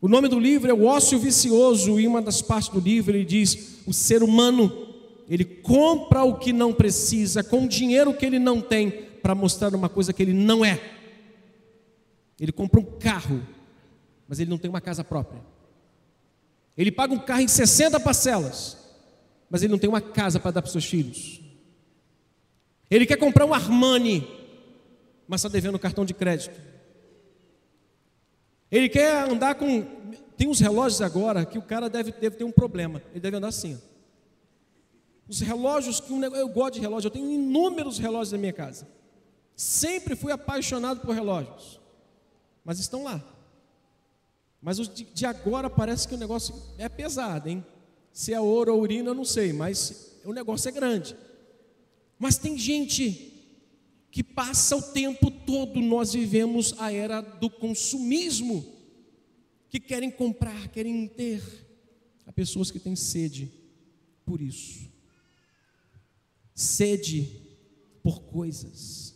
O 0.01 0.07
nome 0.07 0.29
do 0.29 0.38
livro 0.38 0.71
é 0.71 0.73
O 0.73 0.85
Ócio 0.85 1.19
Vicioso, 1.19 1.99
e 1.99 2.07
uma 2.07 2.23
das 2.23 2.40
partes 2.40 2.69
do 2.69 2.79
livro 2.79 3.11
ele 3.11 3.25
diz: 3.25 3.81
o 3.85 3.93
ser 3.93 4.23
humano, 4.23 4.87
ele 5.29 5.45
compra 5.45 6.23
o 6.23 6.38
que 6.38 6.53
não 6.53 6.73
precisa, 6.73 7.43
com 7.43 7.66
dinheiro 7.66 8.14
que 8.14 8.25
ele 8.25 8.38
não 8.38 8.61
tem, 8.61 8.88
para 9.21 9.35
mostrar 9.35 9.75
uma 9.75 9.88
coisa 9.88 10.12
que 10.12 10.23
ele 10.23 10.33
não 10.33 10.64
é. 10.64 10.81
Ele 12.38 12.53
compra 12.53 12.79
um 12.79 12.85
carro, 12.85 13.43
mas 14.29 14.38
ele 14.38 14.49
não 14.49 14.59
tem 14.59 14.71
uma 14.71 14.81
casa 14.81 15.03
própria. 15.03 15.40
Ele 16.79 16.93
paga 16.93 17.12
um 17.12 17.19
carro 17.19 17.40
em 17.40 17.49
60 17.49 17.99
parcelas, 17.99 18.80
mas 19.50 19.62
ele 19.62 19.72
não 19.72 19.78
tem 19.78 19.90
uma 19.90 20.00
casa 20.00 20.38
para 20.38 20.52
dar 20.52 20.62
para 20.62 20.68
os 20.68 20.72
seus 20.72 20.84
filhos. 20.84 21.40
Ele 22.88 23.04
quer 23.04 23.16
comprar 23.16 23.44
um 23.44 23.52
Armani, 23.52 24.26
mas 25.26 25.40
está 25.40 25.48
devendo 25.48 25.78
cartão 25.78 26.04
de 26.04 26.14
crédito. 26.14 26.58
Ele 28.70 28.88
quer 28.88 29.28
andar 29.28 29.56
com. 29.56 29.82
Tem 30.36 30.48
uns 30.48 30.60
relógios 30.60 31.02
agora 31.02 31.44
que 31.44 31.58
o 31.58 31.62
cara 31.62 31.90
deve, 31.90 32.12
deve 32.12 32.36
ter 32.36 32.44
um 32.44 32.52
problema. 32.52 33.02
Ele 33.10 33.20
deve 33.20 33.36
andar 33.36 33.48
assim. 33.48 33.74
Ó. 33.74 33.90
Os 35.28 35.40
relógios 35.40 36.00
que 36.00 36.12
um 36.12 36.22
eu 36.24 36.48
gosto 36.48 36.74
de 36.74 36.80
relógio, 36.80 37.08
eu 37.08 37.12
tenho 37.12 37.30
inúmeros 37.30 37.98
relógios 37.98 38.32
na 38.32 38.38
minha 38.38 38.52
casa. 38.52 38.88
Sempre 39.54 40.16
fui 40.16 40.32
apaixonado 40.32 41.00
por 41.00 41.14
relógios. 41.14 41.80
Mas 42.64 42.78
estão 42.78 43.04
lá. 43.04 43.22
Mas 44.62 44.78
os 44.78 44.88
de, 44.88 45.04
de 45.04 45.26
agora 45.26 45.70
parece 45.70 46.06
que 46.08 46.14
o 46.14 46.18
negócio 46.18 46.54
é 46.78 46.88
pesado, 46.88 47.48
hein? 47.48 47.64
Se 48.12 48.33
é 48.33 48.40
ouro 48.40 48.75
ou 48.75 48.81
urina, 48.81 49.11
eu 49.11 49.14
não 49.14 49.25
sei, 49.25 49.53
mas 49.53 50.18
o 50.25 50.33
negócio 50.33 50.68
é 50.68 50.73
grande. 50.73 51.16
Mas 52.18 52.37
tem 52.37 52.59
gente 52.59 53.33
que 54.11 54.23
passa 54.23 54.77
o 54.77 54.83
tempo 54.83 55.31
todo, 55.31 55.81
nós 55.81 56.12
vivemos 56.12 56.75
a 56.79 56.92
era 56.92 57.20
do 57.20 57.49
consumismo, 57.49 58.64
que 59.68 59.79
querem 59.79 60.11
comprar, 60.11 60.68
querem 60.68 61.07
ter. 61.07 61.42
Há 62.27 62.33
pessoas 62.33 62.70
que 62.70 62.79
têm 62.79 62.96
sede 62.96 63.51
por 64.25 64.40
isso. 64.40 64.90
Sede 66.55 67.29
por 68.03 68.23
coisas. 68.23 69.14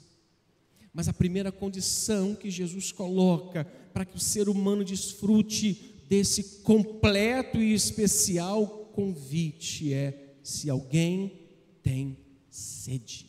Mas 0.93 1.09
a 1.09 1.13
primeira 1.13 1.51
condição 1.51 2.37
que 2.37 2.51
Jesus 2.51 2.93
coloca 2.93 3.65
para 3.93 4.05
que 4.05 4.17
o 4.17 4.21
ser 4.21 4.49
humano 4.49 4.85
desfrute 4.85 5.93
desse 6.09 6.63
completo 6.63 7.59
e 7.59 7.75
especial 7.75 8.84
convite 8.95 9.93
é: 9.93 10.37
se 10.43 10.71
alguém 10.71 11.41
tem 11.83 12.17
sede. 12.49 13.27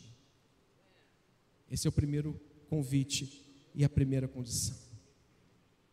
Esse 1.70 1.86
é 1.86 1.90
o 1.90 1.92
primeiro 1.92 2.40
convite 2.68 3.44
e 3.74 3.84
a 3.84 3.88
primeira 3.88 4.28
condição. 4.28 4.76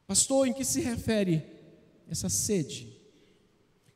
Pastor, 0.06 0.48
em 0.48 0.54
que 0.54 0.64
se 0.64 0.82
refere 0.82 1.44
essa 2.08 2.30
sede? 2.30 2.96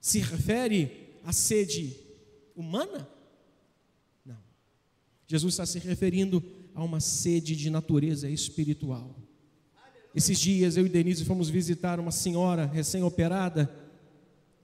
Se 0.01 0.19
refere 0.19 1.19
à 1.23 1.31
sede 1.31 1.95
humana? 2.55 3.07
Não. 4.25 4.37
Jesus 5.27 5.53
está 5.53 5.65
se 5.65 5.79
referindo 5.79 6.43
a 6.73 6.83
uma 6.83 6.99
sede 6.99 7.55
de 7.55 7.69
natureza 7.69 8.29
espiritual. 8.29 9.15
Esses 10.15 10.39
dias 10.39 10.77
eu 10.77 10.85
e 10.85 10.89
Denise 10.89 11.23
fomos 11.25 11.49
visitar 11.49 11.99
uma 11.99 12.11
senhora 12.11 12.65
recém-operada 12.65 13.71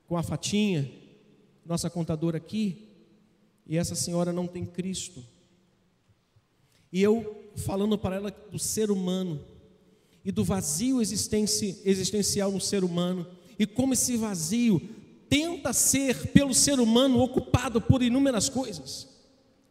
com 0.07 0.17
a 0.17 0.23
Fatinha, 0.23 0.91
nossa 1.65 1.89
contadora 1.89 2.37
aqui, 2.37 2.87
e 3.65 3.77
essa 3.77 3.95
senhora 3.95 4.33
não 4.33 4.47
tem 4.47 4.65
Cristo. 4.65 5.23
E 6.91 7.01
eu 7.01 7.51
falando 7.55 7.97
para 7.97 8.15
ela 8.15 8.31
do 8.51 8.59
ser 8.59 8.91
humano, 8.91 9.43
e 10.25 10.31
do 10.31 10.43
vazio 10.43 11.01
existencial 11.01 12.51
no 12.51 12.61
ser 12.61 12.83
humano, 12.83 13.27
e 13.57 13.65
como 13.65 13.93
esse 13.93 14.15
vazio 14.15 14.81
tenta 15.29 15.73
ser 15.73 16.31
pelo 16.31 16.53
ser 16.53 16.79
humano 16.79 17.19
ocupado 17.19 17.81
por 17.81 18.01
inúmeras 18.01 18.49
coisas, 18.49 19.07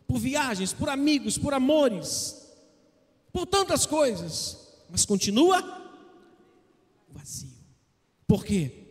por 0.07 0.19
viagens, 0.19 0.73
por 0.73 0.89
amigos, 0.89 1.39
por 1.39 1.55
amores, 1.55 2.53
por 3.33 3.47
tantas 3.47 3.87
coisas, 3.87 4.59
mas 4.91 5.07
continua 5.07 5.81
vazio. 7.09 7.53
Por 8.27 8.45
quê? 8.45 8.82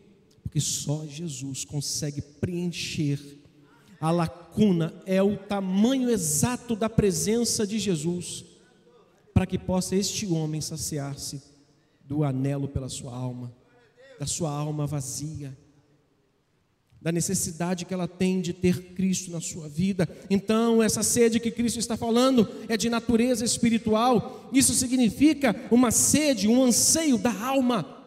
Porque 0.52 0.60
só 0.60 1.06
Jesus 1.08 1.64
consegue 1.64 2.22
preencher 2.22 3.40
a 4.02 4.12
lacuna, 4.12 4.94
é 5.06 5.24
o 5.24 5.38
tamanho 5.38 6.10
exato 6.10 6.76
da 6.76 6.90
presença 6.90 7.66
de 7.66 7.80
Jesus, 7.80 8.44
para 9.34 9.46
que 9.46 9.58
possa 9.58 9.96
este 9.96 10.28
homem 10.28 10.60
saciar-se 10.60 11.42
do 12.04 12.26
anelo 12.26 12.68
pela 12.68 12.90
sua 12.90 13.16
alma, 13.16 13.56
da 14.20 14.26
sua 14.28 14.52
alma 14.52 14.86
vazia, 14.86 15.58
da 17.02 17.14
necessidade 17.14 17.86
que 17.86 17.94
ela 17.94 18.08
tem 18.08 18.42
de 18.42 18.52
ter 18.52 18.94
Cristo 18.94 19.32
na 19.32 19.40
sua 19.40 19.70
vida. 19.70 20.06
Então, 20.30 20.84
essa 20.84 21.02
sede 21.02 21.40
que 21.40 21.50
Cristo 21.50 21.80
está 21.80 21.96
falando 21.96 22.46
é 22.68 22.76
de 22.76 22.90
natureza 22.90 23.46
espiritual, 23.46 24.50
isso 24.52 24.74
significa 24.74 25.56
uma 25.72 25.92
sede, 25.92 26.50
um 26.50 26.62
anseio 26.62 27.18
da 27.18 27.32
alma. 27.42 28.01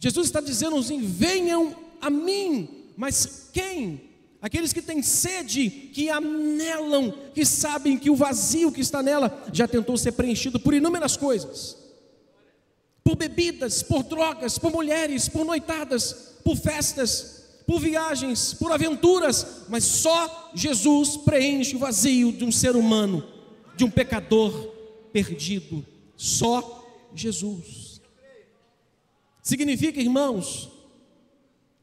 Jesus 0.00 0.26
está 0.26 0.40
dizendo 0.40 0.76
assim: 0.76 1.00
venham 1.02 1.76
a 2.00 2.10
mim, 2.10 2.68
mas 2.96 3.48
quem? 3.52 4.08
Aqueles 4.42 4.72
que 4.72 4.82
têm 4.82 5.02
sede, 5.02 5.70
que 5.70 6.10
anelam, 6.10 7.12
que 7.32 7.44
sabem 7.44 7.96
que 7.96 8.10
o 8.10 8.16
vazio 8.16 8.72
que 8.72 8.80
está 8.80 9.02
nela 9.02 9.46
já 9.52 9.68
tentou 9.68 9.96
ser 9.96 10.12
preenchido 10.12 10.58
por 10.58 10.74
inúmeras 10.74 11.16
coisas 11.16 11.80
por 13.10 13.16
bebidas, 13.16 13.82
por 13.82 14.04
drogas, 14.04 14.56
por 14.56 14.70
mulheres, 14.70 15.28
por 15.28 15.44
noitadas, 15.44 16.36
por 16.44 16.56
festas, 16.56 17.44
por 17.66 17.80
viagens, 17.80 18.54
por 18.54 18.70
aventuras, 18.70 19.64
mas 19.68 19.84
só 19.84 20.52
Jesus 20.54 21.16
preenche 21.16 21.74
o 21.74 21.78
vazio 21.80 22.32
de 22.32 22.44
um 22.44 22.52
ser 22.52 22.76
humano, 22.76 23.26
de 23.76 23.84
um 23.84 23.90
pecador 23.90 24.52
perdido. 25.12 25.84
Só 26.16 27.08
Jesus. 27.12 27.89
Significa, 29.42 30.00
irmãos, 30.00 30.70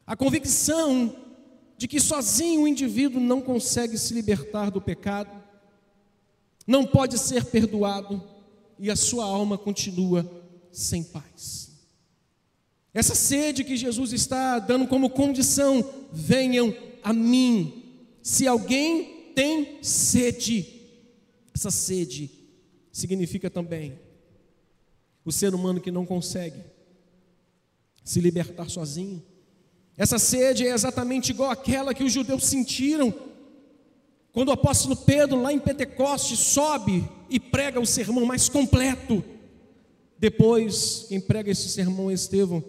a 0.06 0.16
convicção 0.16 1.14
de 1.76 1.86
que 1.86 2.00
sozinho 2.00 2.62
o 2.62 2.68
indivíduo 2.68 3.20
não 3.20 3.40
consegue 3.40 3.98
se 3.98 4.14
libertar 4.14 4.70
do 4.70 4.80
pecado, 4.80 5.30
não 6.66 6.84
pode 6.84 7.18
ser 7.18 7.44
perdoado 7.44 8.22
e 8.78 8.90
a 8.90 8.96
sua 8.96 9.24
alma 9.24 9.58
continua 9.58 10.28
sem 10.70 11.02
paz. 11.02 11.70
Essa 12.92 13.14
sede 13.14 13.64
que 13.64 13.76
Jesus 13.76 14.12
está 14.12 14.58
dando 14.58 14.86
como 14.86 15.10
condição, 15.10 15.88
venham 16.12 16.74
a 17.02 17.12
mim. 17.12 17.84
Se 18.22 18.46
alguém 18.46 19.32
tem 19.34 19.82
sede, 19.82 20.66
essa 21.54 21.70
sede 21.70 22.30
significa 22.90 23.48
também 23.48 23.98
o 25.24 25.30
ser 25.30 25.54
humano 25.54 25.80
que 25.80 25.90
não 25.90 26.06
consegue 26.06 26.60
se 28.08 28.20
libertar 28.20 28.70
sozinho. 28.70 29.22
Essa 29.96 30.18
sede 30.18 30.66
é 30.66 30.72
exatamente 30.72 31.30
igual 31.30 31.50
àquela 31.50 31.92
que 31.92 32.02
os 32.02 32.10
judeus 32.10 32.44
sentiram 32.44 33.12
quando 34.32 34.48
o 34.48 34.52
apóstolo 34.52 34.96
Pedro, 34.96 35.42
lá 35.42 35.52
em 35.52 35.58
Pentecostes, 35.58 36.38
sobe 36.38 37.06
e 37.28 37.38
prega 37.38 37.78
o 37.78 37.86
sermão 37.86 38.24
mais 38.24 38.48
completo 38.48 39.22
depois, 40.18 41.04
quem 41.08 41.20
prega 41.20 41.50
esse 41.50 41.68
sermão 41.68 42.10
é 42.10 42.14
Estevão, 42.14 42.64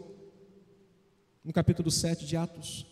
no 1.43 1.53
capítulo 1.53 1.89
7 1.89 2.25
de 2.25 2.35
Atos. 2.35 2.85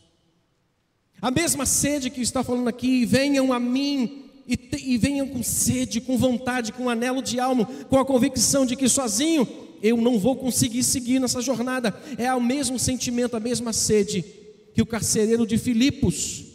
A 1.22 1.30
mesma 1.30 1.66
sede 1.66 2.10
que 2.10 2.22
está 2.22 2.44
falando 2.44 2.70
aqui, 2.70 3.06
venham 3.06 3.52
a 3.52 3.60
mim 3.60 4.30
e, 4.48 4.56
te, 4.56 4.78
e 4.78 4.98
venham 4.98 5.28
com 5.28 5.44
sede, 5.44 6.00
com 6.00 6.18
vontade, 6.18 6.72
com 6.72 6.90
anelo 6.90 7.22
de 7.22 7.40
alma, 7.40 7.66
com 7.90 8.00
a 8.00 8.06
convicção 8.06 8.66
de 8.66 8.76
que 8.76 8.88
sozinho 8.88 9.67
eu 9.82 9.98
não 9.98 10.20
vou 10.20 10.36
conseguir 10.36 10.84
seguir 10.84 11.20
nessa 11.20 11.42
jornada. 11.42 11.96
É 12.18 12.34
o 12.34 12.42
mesmo 12.42 12.78
sentimento, 12.78 13.36
a 13.36 13.40
mesma 13.40 13.74
sede 13.74 14.24
que 14.74 14.82
o 14.82 14.86
carcereiro 14.86 15.46
de 15.46 15.58
Filipos 15.58 16.46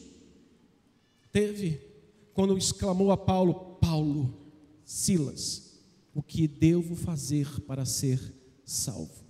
teve 1.32 1.80
quando 2.34 2.56
exclamou 2.56 3.10
a 3.10 3.16
Paulo: 3.16 3.78
Paulo, 3.80 4.34
Silas, 4.84 5.80
o 6.14 6.22
que 6.22 6.46
devo 6.46 6.94
fazer 6.94 7.48
para 7.62 7.84
ser 7.84 8.20
salvo. 8.64 9.22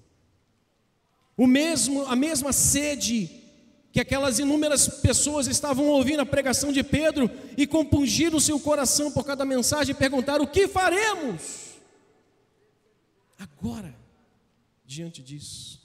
O 1.37 1.47
mesmo, 1.47 2.05
a 2.07 2.15
mesma 2.15 2.53
sede 2.53 3.31
que 3.93 4.01
aquelas 4.01 4.39
inúmeras 4.39 4.89
pessoas 4.89 5.47
estavam 5.47 5.87
ouvindo 5.89 6.21
a 6.21 6.27
pregação 6.27 6.73
de 6.73 6.83
Pedro 6.83 7.31
e 7.57 7.67
compungiram 7.67 8.41
seu 8.41 8.59
coração 8.59 9.11
por 9.11 9.25
cada 9.25 9.45
mensagem 9.45 9.95
e 9.95 9.99
perguntaram: 9.99 10.45
o 10.45 10.49
que 10.49 10.67
faremos? 10.67 11.72
Agora, 13.63 13.95
diante 14.85 15.23
disso. 15.23 15.81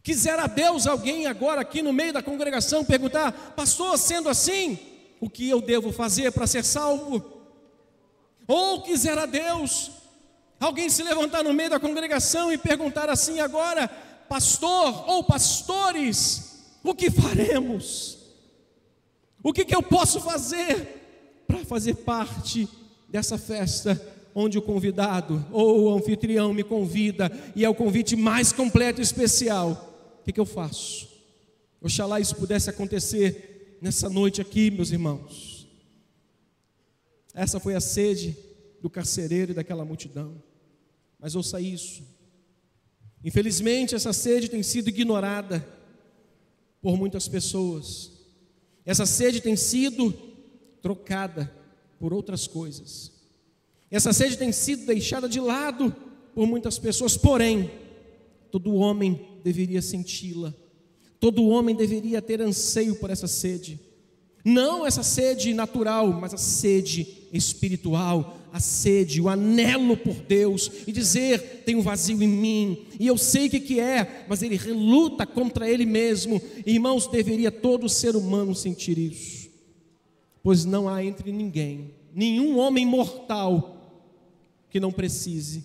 Quisera 0.00 0.46
Deus 0.46 0.86
alguém 0.86 1.26
agora 1.26 1.60
aqui 1.60 1.82
no 1.82 1.92
meio 1.92 2.12
da 2.12 2.22
congregação 2.22 2.84
perguntar: 2.84 3.32
Pastor, 3.56 3.98
sendo 3.98 4.28
assim, 4.28 4.78
o 5.20 5.28
que 5.28 5.48
eu 5.48 5.60
devo 5.60 5.92
fazer 5.92 6.30
para 6.30 6.46
ser 6.46 6.64
salvo? 6.64 7.20
Ou 8.46 8.82
quisera 8.82 9.26
Deus 9.26 9.90
alguém 10.60 10.88
se 10.88 11.02
levantar 11.02 11.42
no 11.42 11.52
meio 11.52 11.70
da 11.70 11.80
congregação 11.80 12.52
e 12.52 12.56
perguntar 12.56 13.10
assim 13.10 13.40
agora, 13.40 13.88
pastor 14.28 15.10
ou 15.10 15.24
pastores, 15.24 16.60
o 16.84 16.94
que 16.94 17.10
faremos? 17.10 18.18
O 19.42 19.52
que, 19.52 19.64
que 19.64 19.74
eu 19.74 19.82
posso 19.82 20.20
fazer 20.20 21.42
para 21.48 21.64
fazer 21.64 21.94
parte 21.96 22.68
dessa 23.08 23.36
festa 23.36 24.19
onde 24.34 24.58
o 24.58 24.62
convidado 24.62 25.44
ou 25.50 25.84
o 25.84 25.94
anfitrião 25.94 26.52
me 26.52 26.62
convida 26.62 27.30
e 27.54 27.64
é 27.64 27.68
o 27.68 27.74
convite 27.74 28.16
mais 28.16 28.52
completo 28.52 29.00
e 29.00 29.02
especial? 29.02 30.18
O 30.20 30.24
que, 30.24 30.32
que 30.32 30.40
eu 30.40 30.46
faço? 30.46 31.08
Oxalá 31.80 32.20
isso 32.20 32.36
pudesse 32.36 32.68
acontecer 32.68 33.78
nessa 33.80 34.08
noite 34.08 34.40
aqui, 34.40 34.70
meus 34.70 34.90
irmãos. 34.90 35.66
Essa 37.32 37.58
foi 37.58 37.74
a 37.74 37.80
sede 37.80 38.36
do 38.82 38.90
carcereiro 38.90 39.52
e 39.52 39.54
daquela 39.54 39.84
multidão. 39.84 40.42
Mas 41.18 41.34
ouça 41.34 41.60
isso. 41.60 42.02
Infelizmente, 43.24 43.94
essa 43.94 44.12
sede 44.12 44.48
tem 44.48 44.62
sido 44.62 44.88
ignorada 44.88 45.66
por 46.80 46.96
muitas 46.96 47.28
pessoas. 47.28 48.12
Essa 48.84 49.04
sede 49.04 49.40
tem 49.40 49.56
sido 49.56 50.12
trocada 50.80 51.52
por 51.98 52.12
outras 52.12 52.46
coisas. 52.46 53.12
Essa 53.90 54.12
sede 54.12 54.38
tem 54.38 54.52
sido 54.52 54.86
deixada 54.86 55.28
de 55.28 55.40
lado 55.40 55.94
por 56.34 56.46
muitas 56.46 56.78
pessoas, 56.78 57.16
porém, 57.16 57.70
todo 58.50 58.74
homem 58.74 59.20
deveria 59.42 59.82
senti-la. 59.82 60.54
Todo 61.18 61.48
homem 61.48 61.74
deveria 61.74 62.22
ter 62.22 62.40
anseio 62.40 62.96
por 62.96 63.10
essa 63.10 63.26
sede. 63.26 63.78
Não 64.44 64.86
essa 64.86 65.02
sede 65.02 65.52
natural, 65.52 66.12
mas 66.12 66.32
a 66.32 66.38
sede 66.38 67.06
espiritual, 67.32 68.38
a 68.52 68.58
sede, 68.58 69.20
o 69.20 69.28
anelo 69.28 69.96
por 69.96 70.14
Deus 70.14 70.70
e 70.86 70.92
dizer: 70.92 71.62
tem 71.66 71.76
um 71.76 71.82
vazio 71.82 72.22
em 72.22 72.28
mim, 72.28 72.86
e 72.98 73.06
eu 73.06 73.18
sei 73.18 73.46
o 73.46 73.50
que, 73.50 73.60
que 73.60 73.80
é, 73.80 74.24
mas 74.28 74.42
ele 74.42 74.56
reluta 74.56 75.26
contra 75.26 75.68
ele 75.68 75.84
mesmo. 75.84 76.40
Irmãos, 76.64 77.06
deveria 77.06 77.50
todo 77.50 77.88
ser 77.88 78.16
humano 78.16 78.54
sentir 78.54 78.96
isso, 78.96 79.50
pois 80.42 80.64
não 80.64 80.88
há 80.88 81.04
entre 81.04 81.30
ninguém, 81.30 81.92
nenhum 82.14 82.58
homem 82.58 82.86
mortal, 82.86 83.79
que 84.70 84.80
não 84.80 84.92
precise, 84.92 85.64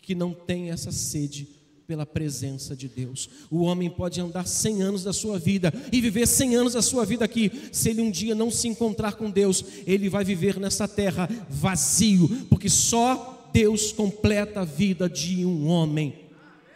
que 0.00 0.14
não 0.14 0.32
tenha 0.32 0.72
essa 0.72 0.92
sede 0.92 1.48
pela 1.86 2.06
presença 2.06 2.76
de 2.76 2.88
Deus. 2.88 3.28
O 3.50 3.62
homem 3.62 3.90
pode 3.90 4.20
andar 4.20 4.46
100 4.46 4.82
anos 4.82 5.04
da 5.04 5.12
sua 5.12 5.38
vida 5.38 5.72
e 5.90 6.00
viver 6.00 6.26
100 6.26 6.56
anos 6.56 6.72
da 6.74 6.82
sua 6.82 7.04
vida 7.04 7.24
aqui. 7.24 7.50
Se 7.72 7.90
ele 7.90 8.02
um 8.02 8.10
dia 8.10 8.34
não 8.34 8.50
se 8.50 8.68
encontrar 8.68 9.14
com 9.14 9.30
Deus, 9.30 9.64
ele 9.86 10.08
vai 10.08 10.24
viver 10.24 10.58
nessa 10.58 10.86
terra 10.86 11.28
vazio, 11.48 12.28
porque 12.48 12.68
só 12.68 13.50
Deus 13.52 13.92
completa 13.92 14.60
a 14.60 14.64
vida 14.64 15.08
de 15.08 15.44
um 15.44 15.66
homem. 15.66 16.14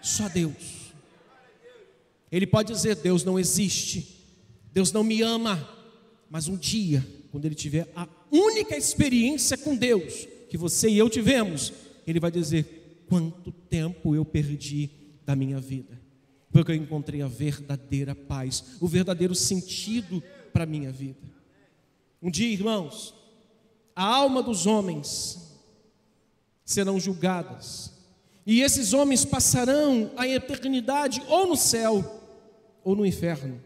Só 0.03 0.29
Deus. 0.29 0.93
Ele 2.31 2.47
pode 2.47 2.73
dizer: 2.73 2.97
Deus 2.97 3.25
não 3.25 3.39
existe, 3.39 4.25
Deus 4.73 4.93
não 4.93 5.05
me 5.05 5.23
ama, 5.23 5.69
mas 6.29 6.49
um 6.49 6.57
dia, 6.57 7.07
quando 7.31 7.45
ele 7.45 7.55
tiver 7.55 7.91
a 7.95 8.09
única 8.31 8.77
experiência 8.77 9.57
com 9.57 9.75
Deus 9.75 10.29
que 10.49 10.57
você 10.57 10.89
e 10.89 10.99
eu 10.99 11.11
tivemos, 11.11 11.73
ele 12.07 12.21
vai 12.21 12.31
dizer: 12.31 13.05
quanto 13.09 13.51
tempo 13.53 14.15
eu 14.15 14.25
perdi 14.25 14.91
da 15.25 15.35
minha 15.35 15.59
vida, 15.59 16.01
porque 16.51 16.73
eu 16.73 16.77
encontrei 16.77 17.23
a 17.23 17.29
verdadeira 17.29 18.15
paz, 18.15 18.77
o 18.81 18.87
verdadeiro 18.87 19.35
sentido 19.35 20.23
para 20.53 20.65
a 20.65 20.67
minha 20.67 20.93
vida. 20.93 21.21
Um 22.23 22.31
dia, 22.31 22.53
irmãos, 22.53 23.15
a 23.95 24.05
alma 24.05 24.43
dos 24.43 24.67
homens 24.67 25.47
serão 26.65 26.99
julgadas, 26.99 27.93
E 28.47 28.63
esses 28.63 28.93
homens 28.93 29.25
passarão 29.25 30.13
a 30.17 30.29
eternidade 30.29 31.21
ou 31.27 31.49
no 31.49 31.57
céu 31.57 32.23
ou 32.85 32.95
no 32.95 33.05
inferno. 33.05 33.61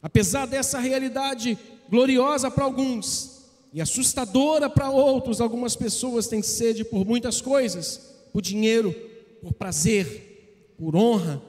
Apesar 0.00 0.46
dessa 0.46 0.78
realidade 0.78 1.58
gloriosa 1.90 2.48
para 2.48 2.64
alguns 2.64 3.33
e 3.74 3.80
assustadora 3.80 4.70
para 4.70 4.88
outros, 4.88 5.40
algumas 5.40 5.74
pessoas 5.74 6.28
têm 6.28 6.40
sede 6.40 6.84
por 6.84 7.04
muitas 7.04 7.40
coisas, 7.40 7.96
por 8.32 8.40
dinheiro, 8.40 8.94
por 9.42 9.52
prazer, 9.52 10.74
por 10.78 10.94
honra, 10.94 11.42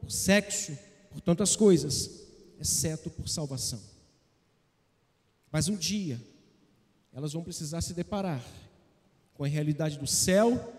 por 0.00 0.08
sexo, 0.08 0.78
por 1.10 1.20
tantas 1.20 1.56
coisas, 1.56 2.22
exceto 2.60 3.10
por 3.10 3.28
salvação. 3.28 3.82
Mas 5.50 5.66
um 5.66 5.74
dia 5.74 6.22
elas 7.12 7.32
vão 7.32 7.42
precisar 7.42 7.80
se 7.80 7.92
deparar 7.92 8.46
com 9.34 9.42
a 9.42 9.48
realidade 9.48 9.98
do 9.98 10.06
céu 10.06 10.72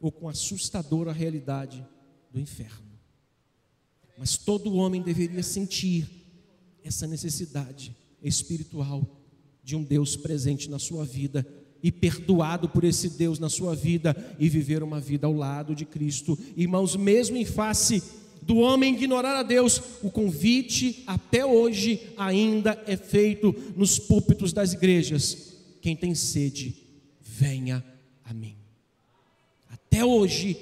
ou 0.00 0.12
com 0.12 0.28
a 0.28 0.30
assustadora 0.30 1.12
realidade 1.12 1.84
do 2.30 2.38
inferno. 2.38 2.92
Mas 4.16 4.36
todo 4.36 4.72
homem 4.74 5.02
deveria 5.02 5.42
sentir 5.42 6.08
essa 6.84 7.08
necessidade 7.08 7.96
espiritual 8.22 9.04
de 9.62 9.76
um 9.76 9.82
Deus 9.82 10.16
presente 10.16 10.68
na 10.68 10.78
sua 10.78 11.04
vida 11.04 11.46
e 11.82 11.90
perdoado 11.90 12.68
por 12.68 12.84
esse 12.84 13.10
Deus 13.10 13.38
na 13.38 13.48
sua 13.48 13.74
vida 13.74 14.16
e 14.38 14.48
viver 14.48 14.82
uma 14.82 15.00
vida 15.00 15.26
ao 15.26 15.32
lado 15.32 15.74
de 15.74 15.84
Cristo. 15.84 16.38
Irmãos, 16.56 16.96
mesmo 16.96 17.36
em 17.36 17.44
face 17.44 18.02
do 18.42 18.56
homem 18.56 18.94
ignorar 18.94 19.36
a 19.36 19.42
Deus, 19.42 19.80
o 20.02 20.10
convite 20.10 21.02
até 21.06 21.44
hoje 21.44 22.00
ainda 22.16 22.80
é 22.86 22.96
feito 22.96 23.54
nos 23.76 23.98
púlpitos 23.98 24.52
das 24.52 24.72
igrejas. 24.72 25.54
Quem 25.80 25.96
tem 25.96 26.14
sede, 26.14 26.76
venha 27.20 27.84
a 28.24 28.32
mim. 28.32 28.56
Até 29.68 30.04
hoje, 30.04 30.56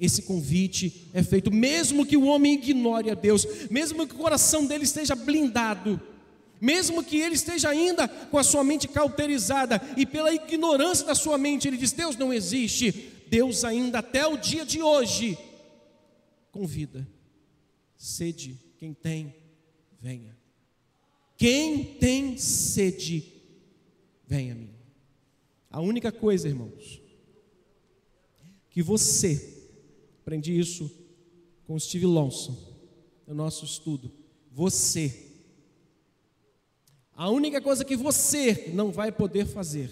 esse 0.00 0.22
convite 0.22 1.08
é 1.14 1.22
feito, 1.22 1.50
mesmo 1.50 2.04
que 2.04 2.16
o 2.16 2.26
homem 2.26 2.54
ignore 2.54 3.10
a 3.10 3.14
Deus, 3.14 3.46
mesmo 3.70 4.06
que 4.06 4.14
o 4.14 4.18
coração 4.18 4.66
dele 4.66 4.84
esteja 4.84 5.14
blindado, 5.14 6.00
mesmo 6.60 7.04
que 7.04 7.18
ele 7.18 7.34
esteja 7.34 7.68
ainda 7.68 8.08
com 8.08 8.38
a 8.38 8.44
sua 8.44 8.64
mente 8.64 8.88
cauterizada 8.88 9.80
e 9.96 10.06
pela 10.06 10.32
ignorância 10.32 11.06
da 11.06 11.14
sua 11.14 11.36
mente 11.36 11.68
ele 11.68 11.76
diz: 11.76 11.92
Deus 11.92 12.16
não 12.16 12.32
existe. 12.32 13.12
Deus, 13.28 13.64
ainda 13.64 13.98
até 13.98 14.26
o 14.26 14.36
dia 14.36 14.64
de 14.64 14.80
hoje, 14.80 15.36
convida, 16.52 17.06
sede, 17.96 18.56
quem 18.78 18.94
tem, 18.94 19.34
venha. 20.00 20.36
Quem 21.36 21.84
tem 21.96 22.36
sede, 22.38 23.42
venha 24.26 24.52
a 24.52 24.56
mim. 24.56 24.70
A 25.70 25.80
única 25.80 26.10
coisa, 26.10 26.48
irmãos, 26.48 27.02
que 28.70 28.82
você, 28.82 29.64
aprendi 30.22 30.58
isso 30.58 30.90
com 31.66 31.78
Steve 31.78 32.06
Lawson, 32.06 32.56
no 33.26 33.34
nosso 33.34 33.64
estudo, 33.64 34.12
você, 34.52 35.25
a 37.16 37.30
única 37.30 37.62
coisa 37.62 37.82
que 37.82 37.96
você 37.96 38.70
não 38.74 38.92
vai 38.92 39.10
poder 39.10 39.46
fazer 39.46 39.90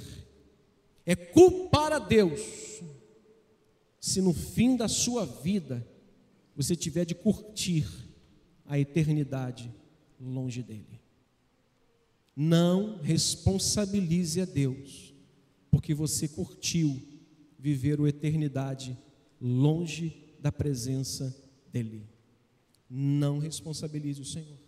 é 1.07 1.17
culpar 1.17 1.91
a 1.91 1.99
Deus, 1.99 2.83
se 3.99 4.21
no 4.21 4.35
fim 4.35 4.77
da 4.77 4.89
sua 4.89 5.25
vida 5.25 5.87
você 6.55 6.77
tiver 6.77 7.07
de 7.07 7.15
curtir 7.15 7.87
a 8.67 8.79
eternidade 8.79 9.73
longe 10.21 10.63
dele. 10.63 11.01
Não 12.37 12.99
responsabilize 12.99 14.41
a 14.41 14.45
Deus, 14.45 15.15
porque 15.71 15.95
você 15.95 16.29
curtiu 16.29 17.01
viver 17.59 17.99
a 18.01 18.09
eternidade 18.09 18.99
longe 19.41 20.35
da 20.41 20.53
presença 20.53 21.35
dEle. 21.73 22.07
Não 22.89 23.39
responsabilize 23.39 24.21
o 24.21 24.25
Senhor. 24.25 24.59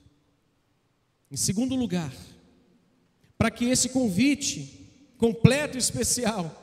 Em 1.31 1.37
segundo 1.37 1.75
lugar, 1.75 2.15
para 3.39 3.51
que 3.51 3.67
esse 3.67 3.89
convite 3.89 4.91
completo 5.19 5.77
e 5.77 5.79
especial 5.79 6.63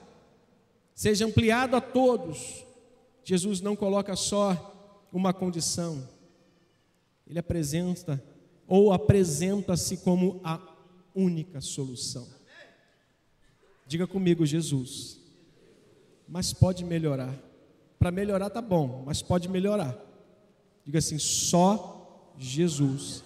seja 0.93 1.25
ampliado 1.25 1.75
a 1.75 1.81
todos, 1.81 2.65
Jesus 3.23 3.62
não 3.62 3.75
coloca 3.75 4.15
só 4.15 5.07
uma 5.12 5.33
condição, 5.33 6.07
ele 7.27 7.39
apresenta 7.39 8.23
ou 8.67 8.91
apresenta-se 8.91 9.97
como 9.97 10.39
a 10.43 10.59
única 11.15 11.62
solução. 11.62 12.27
Diga 13.88 14.07
comigo, 14.07 14.45
Jesus 14.45 15.23
mas 16.27 16.53
pode 16.53 16.83
melhorar. 16.83 17.33
Para 17.99 18.12
melhorar 18.12 18.49
tá 18.49 18.62
bom, 18.62 19.03
mas 19.05 19.21
pode 19.21 19.47
melhorar. 19.47 19.95
Diga 20.83 20.99
assim: 20.99 21.19
só 21.19 22.33
Jesus 22.38 23.23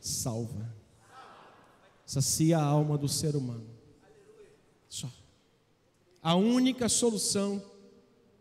salva. 0.00 0.74
Sacia 2.08 2.56
a 2.56 2.62
alma 2.62 2.96
do 2.96 3.06
ser 3.06 3.36
humano. 3.36 3.68
Só. 4.88 5.10
A 6.22 6.34
única 6.34 6.88
solução 6.88 7.62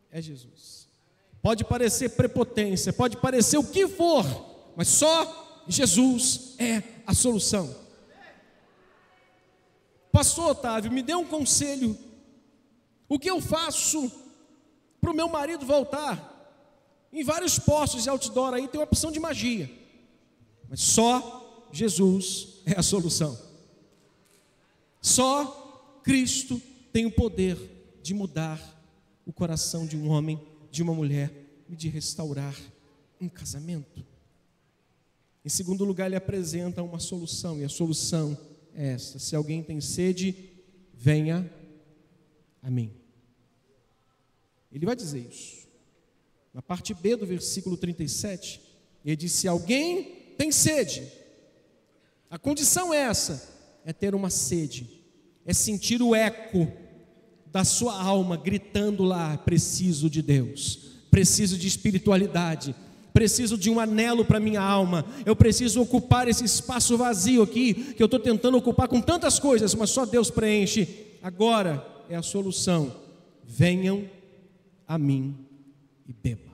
é 0.10 0.22
Jesus. 0.22 0.88
Pode 1.42 1.66
parecer 1.66 2.12
prepotência, 2.12 2.94
pode 2.94 3.18
parecer 3.18 3.58
o 3.58 3.68
que 3.68 3.86
for, 3.86 4.24
mas 4.74 4.88
só 4.88 5.66
Jesus 5.68 6.56
é 6.58 6.82
a 7.06 7.14
solução. 7.14 7.76
Pastor 10.14 10.52
Otávio, 10.52 10.90
me 10.90 11.04
dê 11.04 11.14
um 11.14 11.26
conselho 11.26 11.98
o 13.10 13.20
que 13.20 13.30
eu 13.30 13.42
faço 13.42 14.10
para 15.02 15.12
o 15.12 15.14
meu 15.14 15.28
marido 15.28 15.66
voltar? 15.66 16.66
Em 17.12 17.22
vários 17.22 17.60
postos 17.60 18.04
de 18.04 18.10
outdoor 18.10 18.54
aí 18.54 18.70
tem 18.70 18.80
uma 18.80 18.86
opção 18.86 19.12
de 19.12 19.20
magia, 19.20 19.70
mas 20.70 20.80
só 20.80 21.68
Jesus 21.74 22.62
é 22.66 22.80
a 22.80 22.82
solução. 22.82 23.47
Só 25.08 26.02
Cristo 26.04 26.62
tem 26.92 27.06
o 27.06 27.12
poder 27.12 27.58
de 28.04 28.14
mudar 28.14 28.62
o 29.26 29.32
coração 29.32 29.88
de 29.88 29.96
um 29.96 30.10
homem, 30.10 30.38
de 30.70 30.84
uma 30.84 30.94
mulher 30.94 31.32
e 31.70 31.78
de 31.78 31.88
restaurar 31.88 32.54
um 33.20 33.30
casamento. 33.30 34.06
Em 35.46 35.50
segundo 35.50 35.86
lugar, 35.86 36.08
ele 36.08 36.18
apresenta 36.18 36.84
uma 36.84 37.00
solução, 37.00 37.58
e 37.58 37.64
a 37.64 37.70
solução 37.70 38.38
é 38.76 38.90
esta: 38.90 39.18
se 39.18 39.34
alguém 39.34 39.64
tem 39.64 39.80
sede, 39.80 40.52
venha 40.94 41.50
a 42.62 42.70
mim. 42.70 42.92
Ele 44.70 44.86
vai 44.86 44.96
dizer 44.96 45.20
isso. 45.20 45.70
Na 46.54 46.62
parte 46.62 46.94
B 46.94 47.16
do 47.16 47.26
versículo 47.26 47.78
37, 47.78 48.62
ele 49.06 49.16
diz: 49.16 49.32
Se 49.32 49.48
alguém 49.48 50.34
tem 50.38 50.52
sede, 50.52 51.10
a 52.30 52.38
condição 52.38 52.94
é 52.94 52.98
essa: 52.98 53.56
é 53.86 53.94
ter 53.94 54.14
uma 54.14 54.30
sede, 54.30 54.97
é 55.48 55.54
sentir 55.54 56.02
o 56.02 56.14
eco 56.14 56.72
da 57.48 57.64
sua 57.64 58.00
alma 58.00 58.36
gritando 58.36 59.04
lá: 59.04 59.38
preciso 59.38 60.10
de 60.10 60.22
Deus, 60.22 60.92
preciso 61.10 61.58
de 61.58 61.66
espiritualidade, 61.68 62.76
preciso 63.14 63.58
de 63.58 63.70
um 63.70 63.80
anelo 63.80 64.26
para 64.26 64.42
minha 64.42 64.62
alma, 64.62 65.06
eu 65.26 65.36
preciso 65.36 65.82
ocupar 65.82 66.28
esse 66.28 66.44
espaço 66.44 66.98
vazio 66.98 67.42
aqui, 67.42 67.74
que 67.96 68.04
eu 68.04 68.06
estou 68.06 68.20
tentando 68.20 68.58
ocupar 68.58 68.90
com 68.90 69.02
tantas 69.02 69.40
coisas, 69.40 69.74
mas 69.74 69.90
só 69.90 70.06
Deus 70.06 70.30
preenche. 70.30 71.18
Agora 71.24 71.84
é 72.10 72.16
a 72.16 72.22
solução. 72.22 72.94
Venham 73.44 74.08
a 74.86 74.98
mim 74.98 75.36
e 76.06 76.14
beba. 76.14 76.52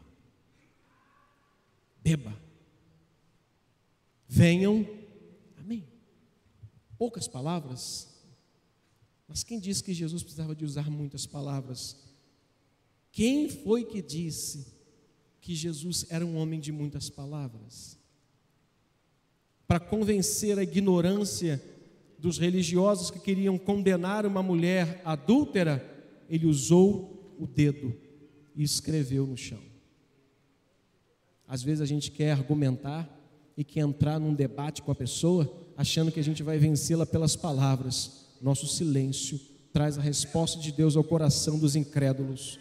Beba. 2.02 2.34
Venham 4.28 4.88
a 5.58 5.64
mim. 5.64 5.84
Poucas 6.98 7.28
palavras, 7.28 8.13
mas 9.34 9.44
quem 9.44 9.60
disse 9.60 9.84
que 9.84 9.96
Jesus 9.96 10.22
precisava 10.22 10.54
de 10.54 10.64
usar 10.64 10.92
muitas 10.92 11.26
palavras? 11.26 11.98
Quem 13.12 13.50
foi 13.50 13.84
que 13.84 14.00
disse 14.00 14.68
que 15.42 15.56
Jesus 15.56 16.06
era 16.08 16.24
um 16.24 16.38
homem 16.38 16.60
de 16.60 16.72
muitas 16.72 17.10
palavras? 17.10 17.98
Para 19.66 19.80
convencer 19.80 20.60
a 20.60 20.62
ignorância 20.62 21.60
dos 22.20 22.38
religiosos 22.38 23.10
que 23.10 23.18
queriam 23.20 23.58
condenar 23.58 24.24
uma 24.24 24.44
mulher 24.44 25.02
adúltera, 25.04 25.84
ele 26.30 26.46
usou 26.46 27.36
o 27.40 27.48
dedo 27.48 27.92
e 28.56 28.62
escreveu 28.62 29.26
no 29.26 29.36
chão. 29.36 29.64
Às 31.48 31.64
vezes 31.64 31.82
a 31.82 31.88
gente 31.88 32.12
quer 32.12 32.34
argumentar 32.34 33.10
e 33.58 33.64
quer 33.64 33.80
entrar 33.80 34.20
num 34.20 34.36
debate 34.36 34.84
com 34.84 34.92
a 34.92 34.96
pessoa, 34.96 35.52
achando 35.76 36.12
que 36.12 36.20
a 36.20 36.24
gente 36.24 36.44
vai 36.44 36.60
vencê-la 36.60 37.08
pelas 37.08 37.36
palavras. 37.36 38.23
Nosso 38.44 38.68
silêncio 38.68 39.40
traz 39.72 39.98
a 39.98 40.02
resposta 40.02 40.60
de 40.60 40.70
Deus 40.74 40.98
ao 40.98 41.04
coração 41.04 41.58
dos 41.58 41.78
incrédulos, 41.78 42.60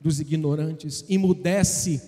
dos 0.00 0.18
ignorantes, 0.18 1.04
emudece 1.10 2.00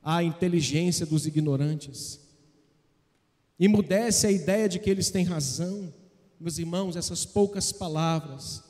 a 0.00 0.22
inteligência 0.22 1.04
dos 1.04 1.26
ignorantes, 1.26 2.20
emudece 3.58 4.28
a 4.28 4.30
ideia 4.30 4.68
de 4.68 4.78
que 4.78 4.88
eles 4.88 5.10
têm 5.10 5.24
razão. 5.24 5.92
Meus 6.38 6.58
irmãos, 6.58 6.94
essas 6.94 7.24
poucas 7.24 7.72
palavras 7.72 8.62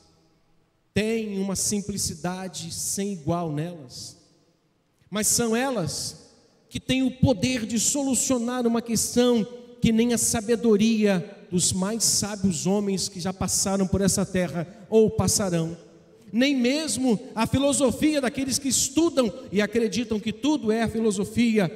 têm 0.95 1.37
uma 1.37 1.55
simplicidade 1.55 2.73
sem 2.73 3.13
igual 3.13 3.51
nelas, 3.51 4.17
mas 5.11 5.27
são 5.27 5.55
elas 5.55 6.27
que 6.69 6.79
têm 6.79 7.03
o 7.03 7.19
poder 7.19 7.67
de 7.67 7.79
solucionar 7.79 8.65
uma 8.65 8.81
questão 8.81 9.47
que 9.79 9.91
nem 9.91 10.11
a 10.11 10.17
sabedoria 10.17 11.32
dos 11.53 11.71
mais 11.71 12.03
sábios 12.03 12.65
homens 12.65 13.07
que 13.07 13.19
já 13.19 13.31
passaram 13.31 13.85
por 13.85 14.01
essa 14.01 14.25
terra 14.25 14.67
ou 14.89 15.07
passarão, 15.07 15.77
nem 16.31 16.55
mesmo 16.55 17.19
a 17.35 17.45
filosofia 17.45 18.19
daqueles 18.19 18.57
que 18.57 18.69
estudam 18.69 19.31
e 19.51 19.61
acreditam 19.61 20.19
que 20.19 20.33
tudo 20.33 20.71
é 20.71 20.87
filosofia, 20.87 21.71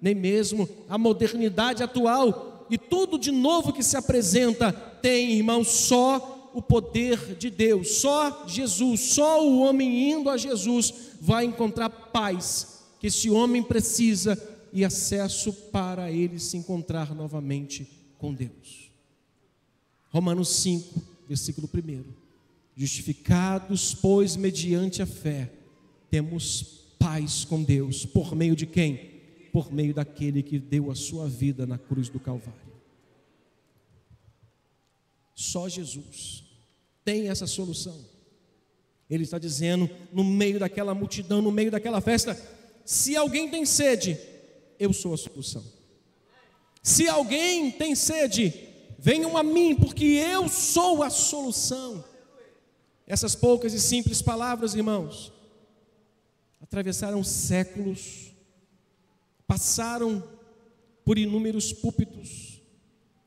nem 0.00 0.14
mesmo 0.14 0.68
a 0.88 0.96
modernidade 0.96 1.82
atual 1.82 2.64
e 2.70 2.78
tudo 2.78 3.18
de 3.18 3.32
novo 3.32 3.72
que 3.72 3.82
se 3.82 3.96
apresenta 3.96 4.70
tem, 4.70 5.32
irmão, 5.32 5.64
só 5.64 6.52
o 6.54 6.62
poder 6.62 7.34
de 7.34 7.50
Deus, 7.50 7.94
só 7.96 8.44
Jesus, 8.46 9.00
só 9.00 9.44
o 9.44 9.58
homem 9.58 10.12
indo 10.12 10.30
a 10.30 10.36
Jesus 10.36 10.94
vai 11.20 11.44
encontrar 11.44 11.90
paz 11.90 12.84
que 13.00 13.08
esse 13.08 13.28
homem 13.28 13.64
precisa 13.64 14.40
e 14.72 14.84
acesso 14.84 15.52
para 15.52 16.08
ele 16.08 16.38
se 16.38 16.56
encontrar 16.56 17.12
novamente 17.16 17.84
com 18.16 18.32
Deus. 18.32 18.87
Romanos 20.10 20.48
5, 20.48 21.02
versículo 21.28 21.68
1. 21.72 22.04
Justificados, 22.76 23.94
pois, 23.94 24.36
mediante 24.36 25.02
a 25.02 25.06
fé, 25.06 25.50
temos 26.10 26.86
paz 26.98 27.44
com 27.44 27.62
Deus, 27.62 28.04
por 28.04 28.34
meio 28.34 28.56
de 28.56 28.66
quem? 28.66 29.18
Por 29.52 29.72
meio 29.72 29.94
daquele 29.94 30.42
que 30.42 30.58
deu 30.58 30.90
a 30.90 30.94
sua 30.94 31.28
vida 31.28 31.66
na 31.66 31.78
cruz 31.78 32.08
do 32.08 32.20
Calvário. 32.20 32.68
Só 35.34 35.68
Jesus 35.68 36.44
tem 37.04 37.28
essa 37.28 37.46
solução. 37.46 37.98
Ele 39.08 39.24
está 39.24 39.38
dizendo, 39.38 39.88
no 40.12 40.22
meio 40.22 40.58
daquela 40.58 40.94
multidão, 40.94 41.40
no 41.40 41.50
meio 41.50 41.70
daquela 41.70 42.00
festa: 42.00 42.36
se 42.84 43.16
alguém 43.16 43.48
tem 43.48 43.64
sede, 43.64 44.18
eu 44.78 44.92
sou 44.92 45.14
a 45.14 45.16
solução. 45.16 45.64
Se 46.82 47.08
alguém 47.08 47.70
tem 47.70 47.94
sede, 47.94 48.67
Venham 49.00 49.36
a 49.36 49.44
mim, 49.44 49.76
porque 49.76 50.04
eu 50.04 50.48
sou 50.48 51.04
a 51.04 51.08
solução. 51.08 52.04
Essas 53.06 53.36
poucas 53.36 53.72
e 53.72 53.80
simples 53.80 54.20
palavras, 54.20 54.74
irmãos, 54.74 55.32
atravessaram 56.60 57.22
séculos, 57.22 58.32
passaram 59.46 60.22
por 61.04 61.16
inúmeros 61.16 61.72
púlpitos, 61.72 62.60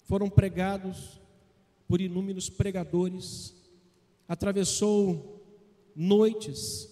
foram 0.04 0.30
pregados 0.30 1.22
por 1.88 2.02
inúmeros 2.02 2.50
pregadores, 2.50 3.56
atravessou 4.28 5.42
noites, 5.96 6.90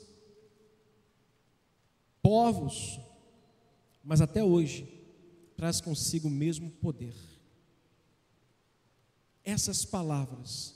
povos, 2.21 2.97
mas 4.01 4.21
até 4.21 4.41
hoje 4.41 4.87
traz 5.57 5.81
consigo 5.81 6.29
o 6.29 6.31
mesmo 6.31 6.71
poder 6.71 7.28
essas 9.43 9.85
palavras 9.85 10.75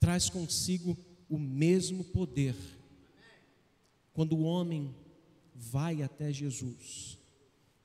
traz 0.00 0.28
consigo 0.28 0.96
o 1.28 1.38
mesmo 1.38 2.04
poder. 2.04 2.54
Quando 4.12 4.36
o 4.36 4.42
homem 4.42 4.94
vai 5.54 6.02
até 6.02 6.32
Jesus, 6.32 7.18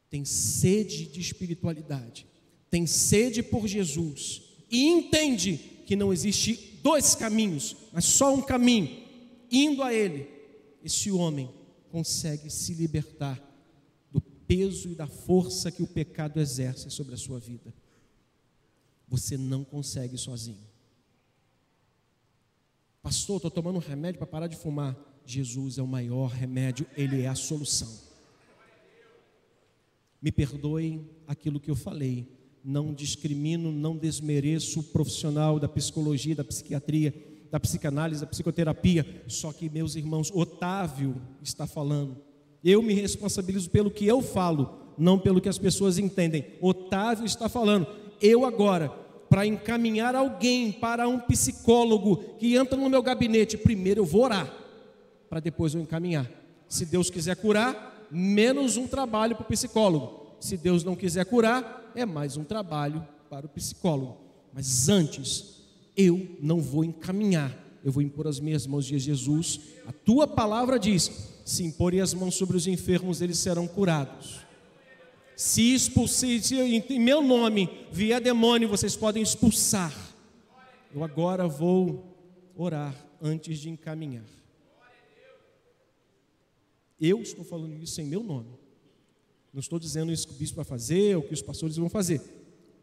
tem 0.10 0.24
sede 0.26 1.08
de 1.08 1.19
espiritualidade, 1.19 2.28
tem 2.69 2.88
sede 2.88 3.43
por 3.43 3.67
Jesus 3.67 4.41
e 4.69 4.86
entende 4.86 5.58
que 5.86 5.96
não 5.96 6.13
existe 6.13 6.80
dois 6.82 7.13
caminhos, 7.15 7.76
mas 7.91 8.06
só 8.06 8.34
um 8.34 8.41
caminho, 8.41 9.06
indo 9.52 9.84
a 9.84 9.93
Ele, 9.93 10.28
esse 10.84 11.12
homem 11.12 11.50
consegue 11.91 12.50
se 12.50 12.74
libertar 12.74 13.41
do 14.12 14.22
peso 14.22 14.89
e 14.89 14.96
da 14.96 15.08
força 15.08 15.72
que 15.72 15.84
o 15.84 15.88
pecado 15.88 16.39
exerce 16.39 16.89
sobre 16.89 17.13
a 17.13 17.17
sua 17.17 17.39
vida 17.39 17.74
você 19.13 19.38
não 19.38 19.63
consegue 19.63 20.17
sozinho. 20.17 20.65
Pastor, 22.99 23.36
estou 23.36 23.52
tomando 23.52 23.76
um 23.76 23.80
remédio 23.80 24.17
para 24.17 24.26
parar 24.26 24.47
de 24.47 24.56
fumar. 24.56 24.97
Jesus 25.23 25.78
é 25.78 25.84
o 25.84 25.88
maior 25.88 26.32
remédio, 26.32 26.88
Ele 26.97 27.21
é 27.21 27.28
a 27.28 27.36
solução. 27.36 27.95
Me 30.19 30.32
perdoem 30.32 31.08
aquilo 31.28 31.60
que 31.60 31.69
eu 31.69 31.76
falei. 31.76 32.28
Não 32.63 32.91
discrimino, 32.91 33.71
não 33.71 33.95
desmereço 33.95 34.80
o 34.80 34.84
profissional 34.84 35.60
da 35.60 35.69
psicologia, 35.69 36.34
da 36.34 36.43
psiquiatria, 36.43 37.13
da 37.52 37.60
psicanálise, 37.60 38.21
da 38.21 38.26
psicoterapia. 38.26 39.23
Só 39.28 39.54
que, 39.54 39.69
meus 39.69 39.95
irmãos, 39.95 40.32
Otávio 40.34 41.21
está 41.39 41.67
falando. 41.67 42.17
Eu 42.63 42.82
me 42.82 42.95
responsabilizo 42.95 43.69
pelo 43.69 43.91
que 43.91 44.08
eu 44.08 44.23
falo, 44.23 44.95
não 44.97 45.19
pelo 45.19 45.39
que 45.39 45.49
as 45.49 45.60
pessoas 45.60 45.99
entendem. 45.99 46.58
Otávio 46.60 47.28
está 47.28 47.47
falando. 47.47 47.86
Eu 48.19 48.43
agora 48.43 49.03
para 49.34 49.48
encaminhar 49.48 50.13
alguém 50.13 50.72
para 50.72 51.08
um 51.08 51.17
psicólogo 51.17 52.17
que 52.38 52.56
entra 52.56 52.78
no 52.78 52.88
meu 52.88 53.02
gabinete, 53.02 53.58
primeiro 53.58 54.02
eu 54.02 54.06
vou 54.06 54.26
orar, 54.26 54.54
para 55.28 55.39
depois 55.39 55.74
eu 55.74 55.82
encaminhar. 55.82 56.30
Se 56.69 56.86
Deus 56.86 57.10
quiser 57.10 57.36
curar, 57.38 58.08
menos 58.12 58.78
um 58.78 58.86
trabalho 58.86 59.36
para 59.36 59.41
o 59.41 59.48
psicólogo. 59.48 60.36
Se 60.39 60.56
Deus 60.56 60.84
não 60.84 60.96
quiser 60.96 61.26
curar, 61.26 61.91
é 61.96 62.06
mais 62.06 62.38
um 62.38 62.43
trabalho 62.43 63.04
para 63.28 63.48
o 63.48 63.50
psicólogo. 63.50 64.19
Mas 64.54 64.88
antes, 64.88 65.63
eu 65.98 66.38
não 66.39 66.62
vou 66.62 66.84
encaminhar, 66.84 67.58
eu 67.84 67.91
vou 67.91 68.04
impor 68.04 68.28
as 68.28 68.39
minhas 68.39 68.67
mãos 68.67 68.86
de 68.86 69.00
Jesus. 69.00 69.62
A 69.88 69.91
tua 69.91 70.28
palavra 70.28 70.78
diz: 70.78 71.10
se 71.43 71.63
imporem 71.63 72.02
as 72.02 72.13
mãos 72.13 72.36
sobre 72.36 72.56
os 72.56 72.67
enfermos, 72.67 73.19
eles 73.19 73.39
serão 73.39 73.65
curados. 73.65 74.42
Se 75.36 75.74
expulsar, 75.74 76.30
se 76.41 76.56
em 76.60 77.00
meu 77.00 77.22
nome 77.22 77.69
vier 77.91 78.22
demônio, 78.22 78.69
vocês 78.69 78.96
podem 78.96 79.24
expulsar. 79.24 79.93
Eu 80.93 81.04
agora 81.04 81.48
vou 81.48 82.04
orar 82.56 82.96
antes 83.22 83.58
de 83.60 83.69
encaminhar. 83.69 84.26
Eu 87.02 87.22
estou 87.22 87.43
falando 87.43 87.82
isso 87.82 88.00
em 88.00 88.06
meu 88.06 88.24
nome. 88.24 88.50
Não 89.52 89.60
estou 89.60 89.80
dizendo 89.80 90.12
isso 90.12 90.28
que 90.28 90.34
o 90.34 90.38
bispo 90.38 90.56
vai 90.58 90.65
fazer 90.65 91.15
ou 91.15 91.24
que 91.24 91.34
os 91.34 91.41
pastores 91.41 91.78
vão 91.78 91.89
fazer. 91.89 92.22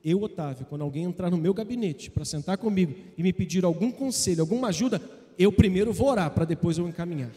Eu, 0.04 0.22
Otávio, 0.22 0.66
quando 0.66 0.82
alguém 0.82 1.04
entrar 1.04 1.30
no 1.30 1.36
meu 1.36 1.54
gabinete 1.54 2.10
para 2.10 2.24
sentar 2.24 2.58
comigo 2.58 2.94
e 3.16 3.22
me 3.22 3.32
pedir 3.32 3.64
algum 3.64 3.92
conselho, 3.92 4.40
alguma 4.40 4.68
ajuda, 4.68 5.00
eu 5.38 5.52
primeiro 5.52 5.92
vou 5.92 6.08
orar 6.08 6.30
para 6.32 6.44
depois 6.44 6.78
eu 6.78 6.88
encaminhar. 6.88 7.32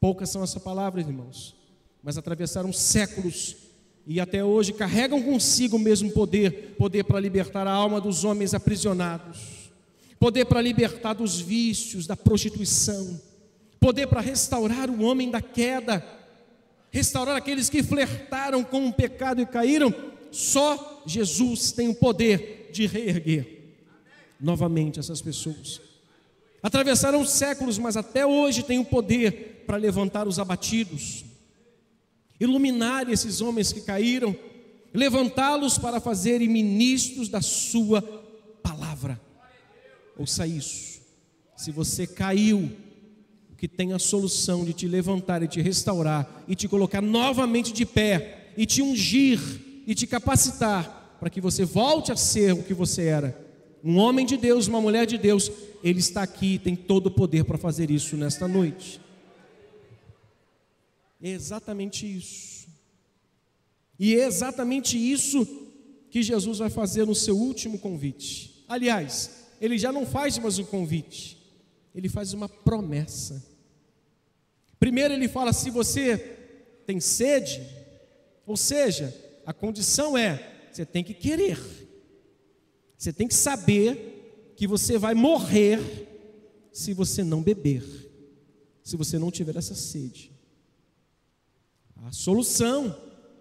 Poucas 0.00 0.30
são 0.30 0.42
essas 0.42 0.62
palavras, 0.62 1.06
irmãos 1.06 1.61
mas 2.02 2.18
atravessaram 2.18 2.72
séculos 2.72 3.56
e 4.06 4.20
até 4.20 4.42
hoje 4.42 4.72
carregam 4.72 5.22
consigo 5.22 5.76
o 5.76 5.80
mesmo 5.80 6.10
poder 6.10 6.74
poder 6.76 7.04
para 7.04 7.20
libertar 7.20 7.66
a 7.66 7.72
alma 7.72 8.00
dos 8.00 8.24
homens 8.24 8.52
aprisionados, 8.52 9.70
poder 10.18 10.46
para 10.46 10.60
libertar 10.60 11.14
dos 11.14 11.40
vícios, 11.40 12.06
da 12.06 12.16
prostituição, 12.16 13.20
poder 13.78 14.08
para 14.08 14.20
restaurar 14.20 14.90
o 14.90 15.02
homem 15.02 15.30
da 15.30 15.40
queda, 15.40 16.04
restaurar 16.90 17.36
aqueles 17.36 17.70
que 17.70 17.82
flertaram 17.82 18.64
com 18.64 18.88
o 18.88 18.92
pecado 18.92 19.40
e 19.40 19.46
caíram. 19.46 19.94
Só 20.32 21.02
Jesus 21.06 21.72
tem 21.72 21.88
o 21.88 21.94
poder 21.94 22.70
de 22.72 22.86
reerguer 22.86 23.60
novamente 24.40 24.98
essas 24.98 25.20
pessoas. 25.20 25.80
Atravessaram 26.62 27.24
séculos, 27.24 27.78
mas 27.78 27.96
até 27.96 28.24
hoje 28.26 28.62
tem 28.62 28.78
o 28.78 28.84
poder 28.84 29.64
para 29.66 29.76
levantar 29.76 30.26
os 30.26 30.38
abatidos 30.38 31.24
iluminar 32.42 33.08
esses 33.08 33.40
homens 33.40 33.72
que 33.72 33.80
caíram, 33.80 34.36
levantá-los 34.92 35.78
para 35.78 36.00
fazerem 36.00 36.48
ministros 36.48 37.28
da 37.28 37.40
Sua 37.40 38.02
palavra. 38.62 39.20
Ouça 40.16 40.46
isso. 40.46 41.00
Se 41.56 41.70
você 41.70 42.06
caiu, 42.06 42.70
que 43.62 43.68
tem 43.68 43.92
a 43.92 43.98
solução 44.00 44.64
de 44.64 44.72
te 44.72 44.88
levantar 44.88 45.40
e 45.40 45.46
te 45.46 45.62
restaurar 45.62 46.44
e 46.48 46.56
te 46.56 46.66
colocar 46.66 47.00
novamente 47.00 47.72
de 47.72 47.86
pé 47.86 48.52
e 48.56 48.66
te 48.66 48.82
ungir 48.82 49.38
e 49.86 49.94
te 49.94 50.04
capacitar 50.04 51.16
para 51.20 51.30
que 51.30 51.40
você 51.40 51.64
volte 51.64 52.10
a 52.10 52.16
ser 52.16 52.52
o 52.54 52.64
que 52.64 52.74
você 52.74 53.04
era. 53.04 53.40
Um 53.84 53.98
homem 53.98 54.26
de 54.26 54.36
Deus, 54.36 54.66
uma 54.66 54.80
mulher 54.80 55.06
de 55.06 55.16
Deus, 55.16 55.48
ele 55.84 56.00
está 56.00 56.24
aqui, 56.24 56.58
tem 56.58 56.74
todo 56.74 57.06
o 57.06 57.10
poder 57.12 57.44
para 57.44 57.56
fazer 57.56 57.88
isso 57.88 58.16
nesta 58.16 58.48
noite. 58.48 59.00
É 61.22 61.30
exatamente 61.30 62.04
isso. 62.04 62.66
E 63.98 64.16
é 64.16 64.26
exatamente 64.26 64.98
isso 64.98 65.46
que 66.10 66.22
Jesus 66.22 66.58
vai 66.58 66.68
fazer 66.68 67.06
no 67.06 67.14
seu 67.14 67.38
último 67.38 67.78
convite. 67.78 68.64
Aliás, 68.68 69.46
ele 69.60 69.78
já 69.78 69.92
não 69.92 70.04
faz 70.04 70.36
mais 70.38 70.58
um 70.58 70.64
convite, 70.64 71.38
ele 71.94 72.08
faz 72.08 72.32
uma 72.32 72.48
promessa. 72.48 73.40
Primeiro, 74.80 75.14
ele 75.14 75.28
fala: 75.28 75.52
se 75.52 75.70
você 75.70 76.18
tem 76.84 76.98
sede, 76.98 77.62
ou 78.44 78.56
seja, 78.56 79.14
a 79.46 79.52
condição 79.52 80.18
é, 80.18 80.66
você 80.72 80.84
tem 80.84 81.04
que 81.04 81.14
querer, 81.14 81.58
você 82.98 83.12
tem 83.12 83.28
que 83.28 83.34
saber 83.34 84.52
que 84.56 84.66
você 84.66 84.98
vai 84.98 85.14
morrer 85.14 85.78
se 86.72 86.92
você 86.92 87.22
não 87.22 87.40
beber, 87.40 87.84
se 88.82 88.96
você 88.96 89.18
não 89.18 89.30
tiver 89.30 89.56
essa 89.56 89.76
sede. 89.76 90.32
A 92.02 92.10
solução 92.10 92.96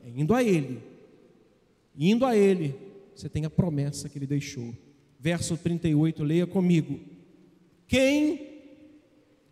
é 0.06 0.10
indo 0.10 0.34
a 0.34 0.44
Ele. 0.44 0.82
Indo 1.98 2.26
a 2.26 2.36
Ele, 2.36 2.76
você 3.16 3.28
tem 3.28 3.44
a 3.46 3.50
promessa 3.50 4.08
que 4.08 4.18
Ele 4.18 4.28
deixou. 4.28 4.74
Verso 5.20 5.58
38, 5.58 6.24
leia 6.24 6.48
comigo. 6.48 7.00
Quem, 7.88 8.62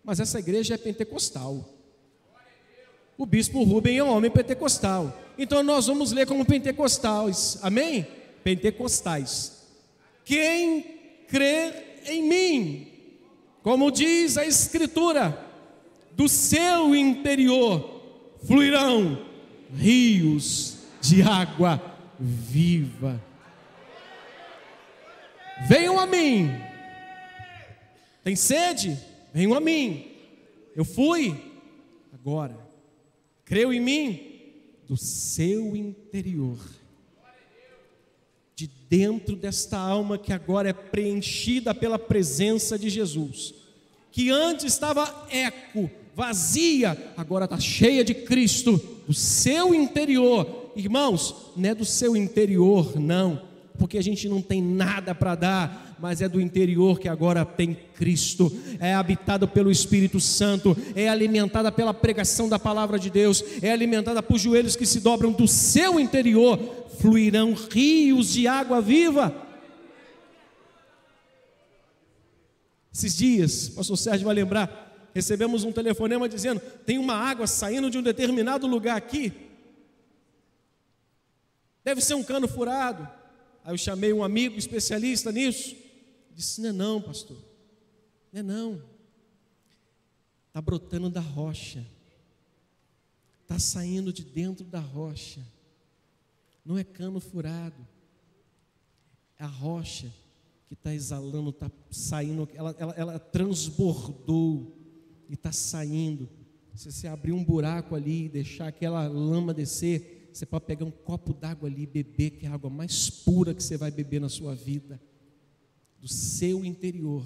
mas 0.03 0.19
essa 0.19 0.39
igreja 0.39 0.75
é 0.75 0.77
pentecostal. 0.77 1.67
O 3.17 3.25
bispo 3.25 3.63
Rubem 3.63 3.97
é 3.97 4.03
um 4.03 4.09
homem 4.09 4.31
pentecostal. 4.31 5.17
Então 5.37 5.61
nós 5.63 5.87
vamos 5.87 6.11
ler 6.11 6.25
como 6.25 6.45
pentecostais. 6.45 7.59
Amém? 7.61 8.07
Pentecostais. 8.43 9.67
Quem 10.23 10.83
crer 11.27 12.01
em 12.05 12.23
mim, 12.27 12.87
como 13.61 13.91
diz 13.91 14.37
a 14.37 14.45
Escritura, 14.45 15.37
do 16.11 16.29
seu 16.29 16.95
interior 16.95 17.98
fluirão 18.45 19.25
rios 19.75 20.79
de 21.01 21.21
água 21.21 21.81
viva. 22.19 23.21
Venham 25.67 25.99
a 25.99 26.05
mim. 26.05 26.49
Tem 28.23 28.35
sede? 28.35 28.97
Venham 29.33 29.53
a 29.53 29.59
mim. 29.59 30.05
Eu 30.75 30.85
fui. 30.85 31.35
Agora, 32.13 32.57
creu 33.45 33.73
em 33.73 33.79
mim 33.79 34.29
do 34.87 34.97
seu 34.97 35.75
interior. 35.75 36.59
De 38.55 38.67
dentro 38.89 39.35
desta 39.35 39.77
alma 39.77 40.17
que 40.17 40.33
agora 40.33 40.69
é 40.69 40.73
preenchida 40.73 41.73
pela 41.73 41.97
presença 41.97 42.77
de 42.77 42.89
Jesus, 42.89 43.53
que 44.11 44.29
antes 44.29 44.65
estava 44.65 45.27
eco, 45.31 45.89
vazia, 46.15 46.97
agora 47.15 47.45
está 47.45 47.59
cheia 47.59 48.03
de 48.03 48.13
Cristo, 48.13 48.81
do 49.07 49.13
seu 49.13 49.73
interior. 49.73 50.71
Irmãos, 50.75 51.51
não 51.55 51.69
é 51.69 51.75
do 51.75 51.85
seu 51.85 52.15
interior, 52.15 52.99
não, 52.99 53.41
porque 53.77 53.97
a 53.97 54.03
gente 54.03 54.27
não 54.27 54.41
tem 54.41 54.61
nada 54.61 55.15
para 55.15 55.35
dar, 55.35 55.95
mas 55.99 56.21
é 56.21 56.29
do 56.29 56.39
interior 56.39 56.99
que 56.99 57.07
agora 57.07 57.43
tem 57.43 57.77
Cristo, 57.95 58.51
é 58.79 58.93
habitado 58.93 59.47
pelo 59.47 59.71
Espírito 59.71 60.19
Santo, 60.19 60.75
é 60.95 61.09
alimentada 61.09 61.71
pela 61.71 61.93
pregação 61.93 62.47
da 62.47 62.59
palavra 62.59 62.97
de 62.97 63.09
Deus, 63.09 63.43
é 63.61 63.71
alimentada 63.71 64.21
por 64.21 64.37
joelhos 64.37 64.75
que 64.75 64.85
se 64.85 64.99
dobram 64.99 65.31
do 65.31 65.47
seu 65.47 65.99
interior, 65.99 66.59
fluirão 66.99 67.53
rios 67.53 68.33
de 68.33 68.47
água 68.47 68.81
viva. 68.81 69.33
Esses 72.93 73.15
dias, 73.15 73.69
o 73.69 73.75
pastor 73.75 73.97
Sérgio 73.97 74.25
vai 74.25 74.35
lembrar, 74.35 74.88
recebemos 75.13 75.63
um 75.63 75.71
telefonema 75.71 76.27
dizendo: 76.27 76.59
tem 76.85 76.97
uma 76.97 77.15
água 77.15 77.47
saindo 77.47 77.89
de 77.89 77.97
um 77.97 78.03
determinado 78.03 78.67
lugar 78.67 78.97
aqui. 78.97 79.33
Deve 81.83 82.01
ser 82.01 82.13
um 82.13 82.23
cano 82.23 82.47
furado. 82.47 83.07
Aí 83.63 83.73
eu 83.73 83.77
chamei 83.77 84.13
um 84.13 84.23
amigo 84.23 84.57
especialista 84.57 85.31
nisso. 85.31 85.75
Disse: 86.35 86.61
Não 86.61 86.69
é 86.69 86.73
não, 86.73 87.01
pastor. 87.01 87.37
Não 88.31 88.39
é 88.39 88.43
não. 88.43 88.83
Está 90.47 90.61
brotando 90.61 91.09
da 91.09 91.21
rocha. 91.21 91.85
Está 93.41 93.59
saindo 93.59 94.13
de 94.13 94.23
dentro 94.23 94.65
da 94.65 94.79
rocha. 94.79 95.41
Não 96.63 96.77
é 96.77 96.83
cano 96.83 97.19
furado. 97.19 97.87
É 99.37 99.43
a 99.43 99.47
rocha 99.47 100.11
que 100.67 100.75
está 100.75 100.93
exalando, 100.93 101.49
está 101.49 101.71
saindo, 101.89 102.47
ela, 102.53 102.75
ela, 102.77 102.93
ela 102.95 103.19
transbordou 103.19 104.78
e 105.29 105.35
está 105.35 105.51
saindo. 105.51 106.27
Se 106.75 106.91
você 106.91 107.07
abrir 107.07 107.31
um 107.31 107.43
buraco 107.43 107.95
ali 107.95 108.25
e 108.25 108.29
deixar 108.29 108.67
aquela 108.67 109.07
lama 109.07 109.53
descer, 109.53 110.29
você 110.33 110.45
pode 110.45 110.65
pegar 110.65 110.85
um 110.85 110.91
copo 110.91 111.33
d'água 111.33 111.69
ali 111.69 111.83
e 111.83 111.87
beber, 111.87 112.31
que 112.31 112.45
é 112.45 112.49
a 112.49 112.53
água 112.53 112.69
mais 112.69 113.09
pura 113.09 113.53
que 113.53 113.61
você 113.61 113.77
vai 113.77 113.91
beber 113.91 114.19
na 114.19 114.29
sua 114.29 114.55
vida, 114.55 114.99
do 115.99 116.07
seu 116.07 116.65
interior. 116.65 117.25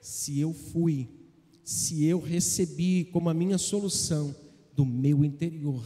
Se 0.00 0.38
eu 0.38 0.52
fui, 0.52 1.08
se 1.62 2.04
eu 2.04 2.20
recebi 2.20 3.04
como 3.12 3.28
a 3.28 3.34
minha 3.34 3.58
solução, 3.58 4.34
do 4.72 4.86
meu 4.86 5.24
interior 5.24 5.84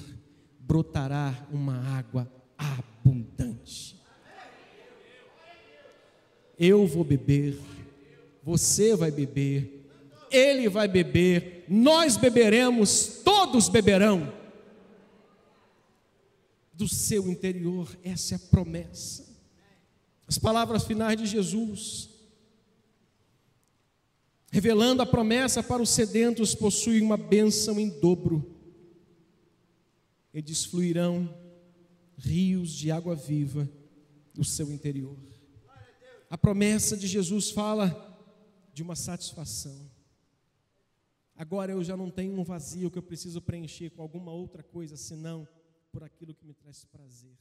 brotará 0.61 1.49
uma 1.51 1.77
água 1.97 2.31
abundante. 2.59 3.99
Eu 6.59 6.87
vou 6.87 7.03
beber, 7.03 7.59
você 8.43 8.95
vai 8.95 9.11
beber, 9.11 9.82
ele 10.33 10.69
vai 10.69 10.89
beber, 10.89 11.65
nós 11.69 12.17
beberemos, 12.17 13.21
todos 13.25 13.69
beberão. 13.69 14.33
Do 16.75 16.89
seu 16.89 17.29
interior, 17.29 17.97
essa 18.03 18.35
é 18.35 18.37
a 18.37 18.51
promessa. 18.51 19.31
As 20.27 20.39
palavras 20.39 20.85
finais 20.85 21.17
de 21.17 21.27
Jesus, 21.27 22.09
revelando 24.51 25.03
a 25.03 25.07
promessa 25.07 25.63
para 25.63 25.83
os 25.83 25.91
sedentos, 25.91 26.55
possuem 26.55 27.03
uma 27.03 27.17
bênção 27.17 27.79
em 27.79 27.89
dobro. 28.01 28.57
Eles 30.33 30.65
fluirão 30.65 31.33
rios 32.17 32.71
de 32.71 32.91
água 32.91 33.15
viva 33.15 33.69
do 34.33 34.45
seu 34.45 34.73
interior. 34.73 35.17
A 36.31 36.39
promessa 36.39 36.97
de 36.97 37.07
Jesus 37.07 37.51
fala 37.51 38.19
de 38.73 38.83
uma 38.83 38.97
satisfação. 38.97 39.92
Agora 41.43 41.73
eu 41.73 41.83
já 41.83 41.97
não 41.97 42.09
tenho 42.09 42.39
um 42.39 42.45
vazio 42.45 42.89
que 42.89 42.97
eu 42.97 43.03
preciso 43.03 43.43
preencher 43.43 43.91
com 43.91 44.01
alguma 44.01 44.31
outra 44.31 44.63
coisa 44.63 44.97
senão 44.97 45.45
por 45.91 46.05
aquilo 46.05 46.33
que 46.33 46.47
me 46.47 46.55
traz 46.55 46.85
prazer. 46.85 47.37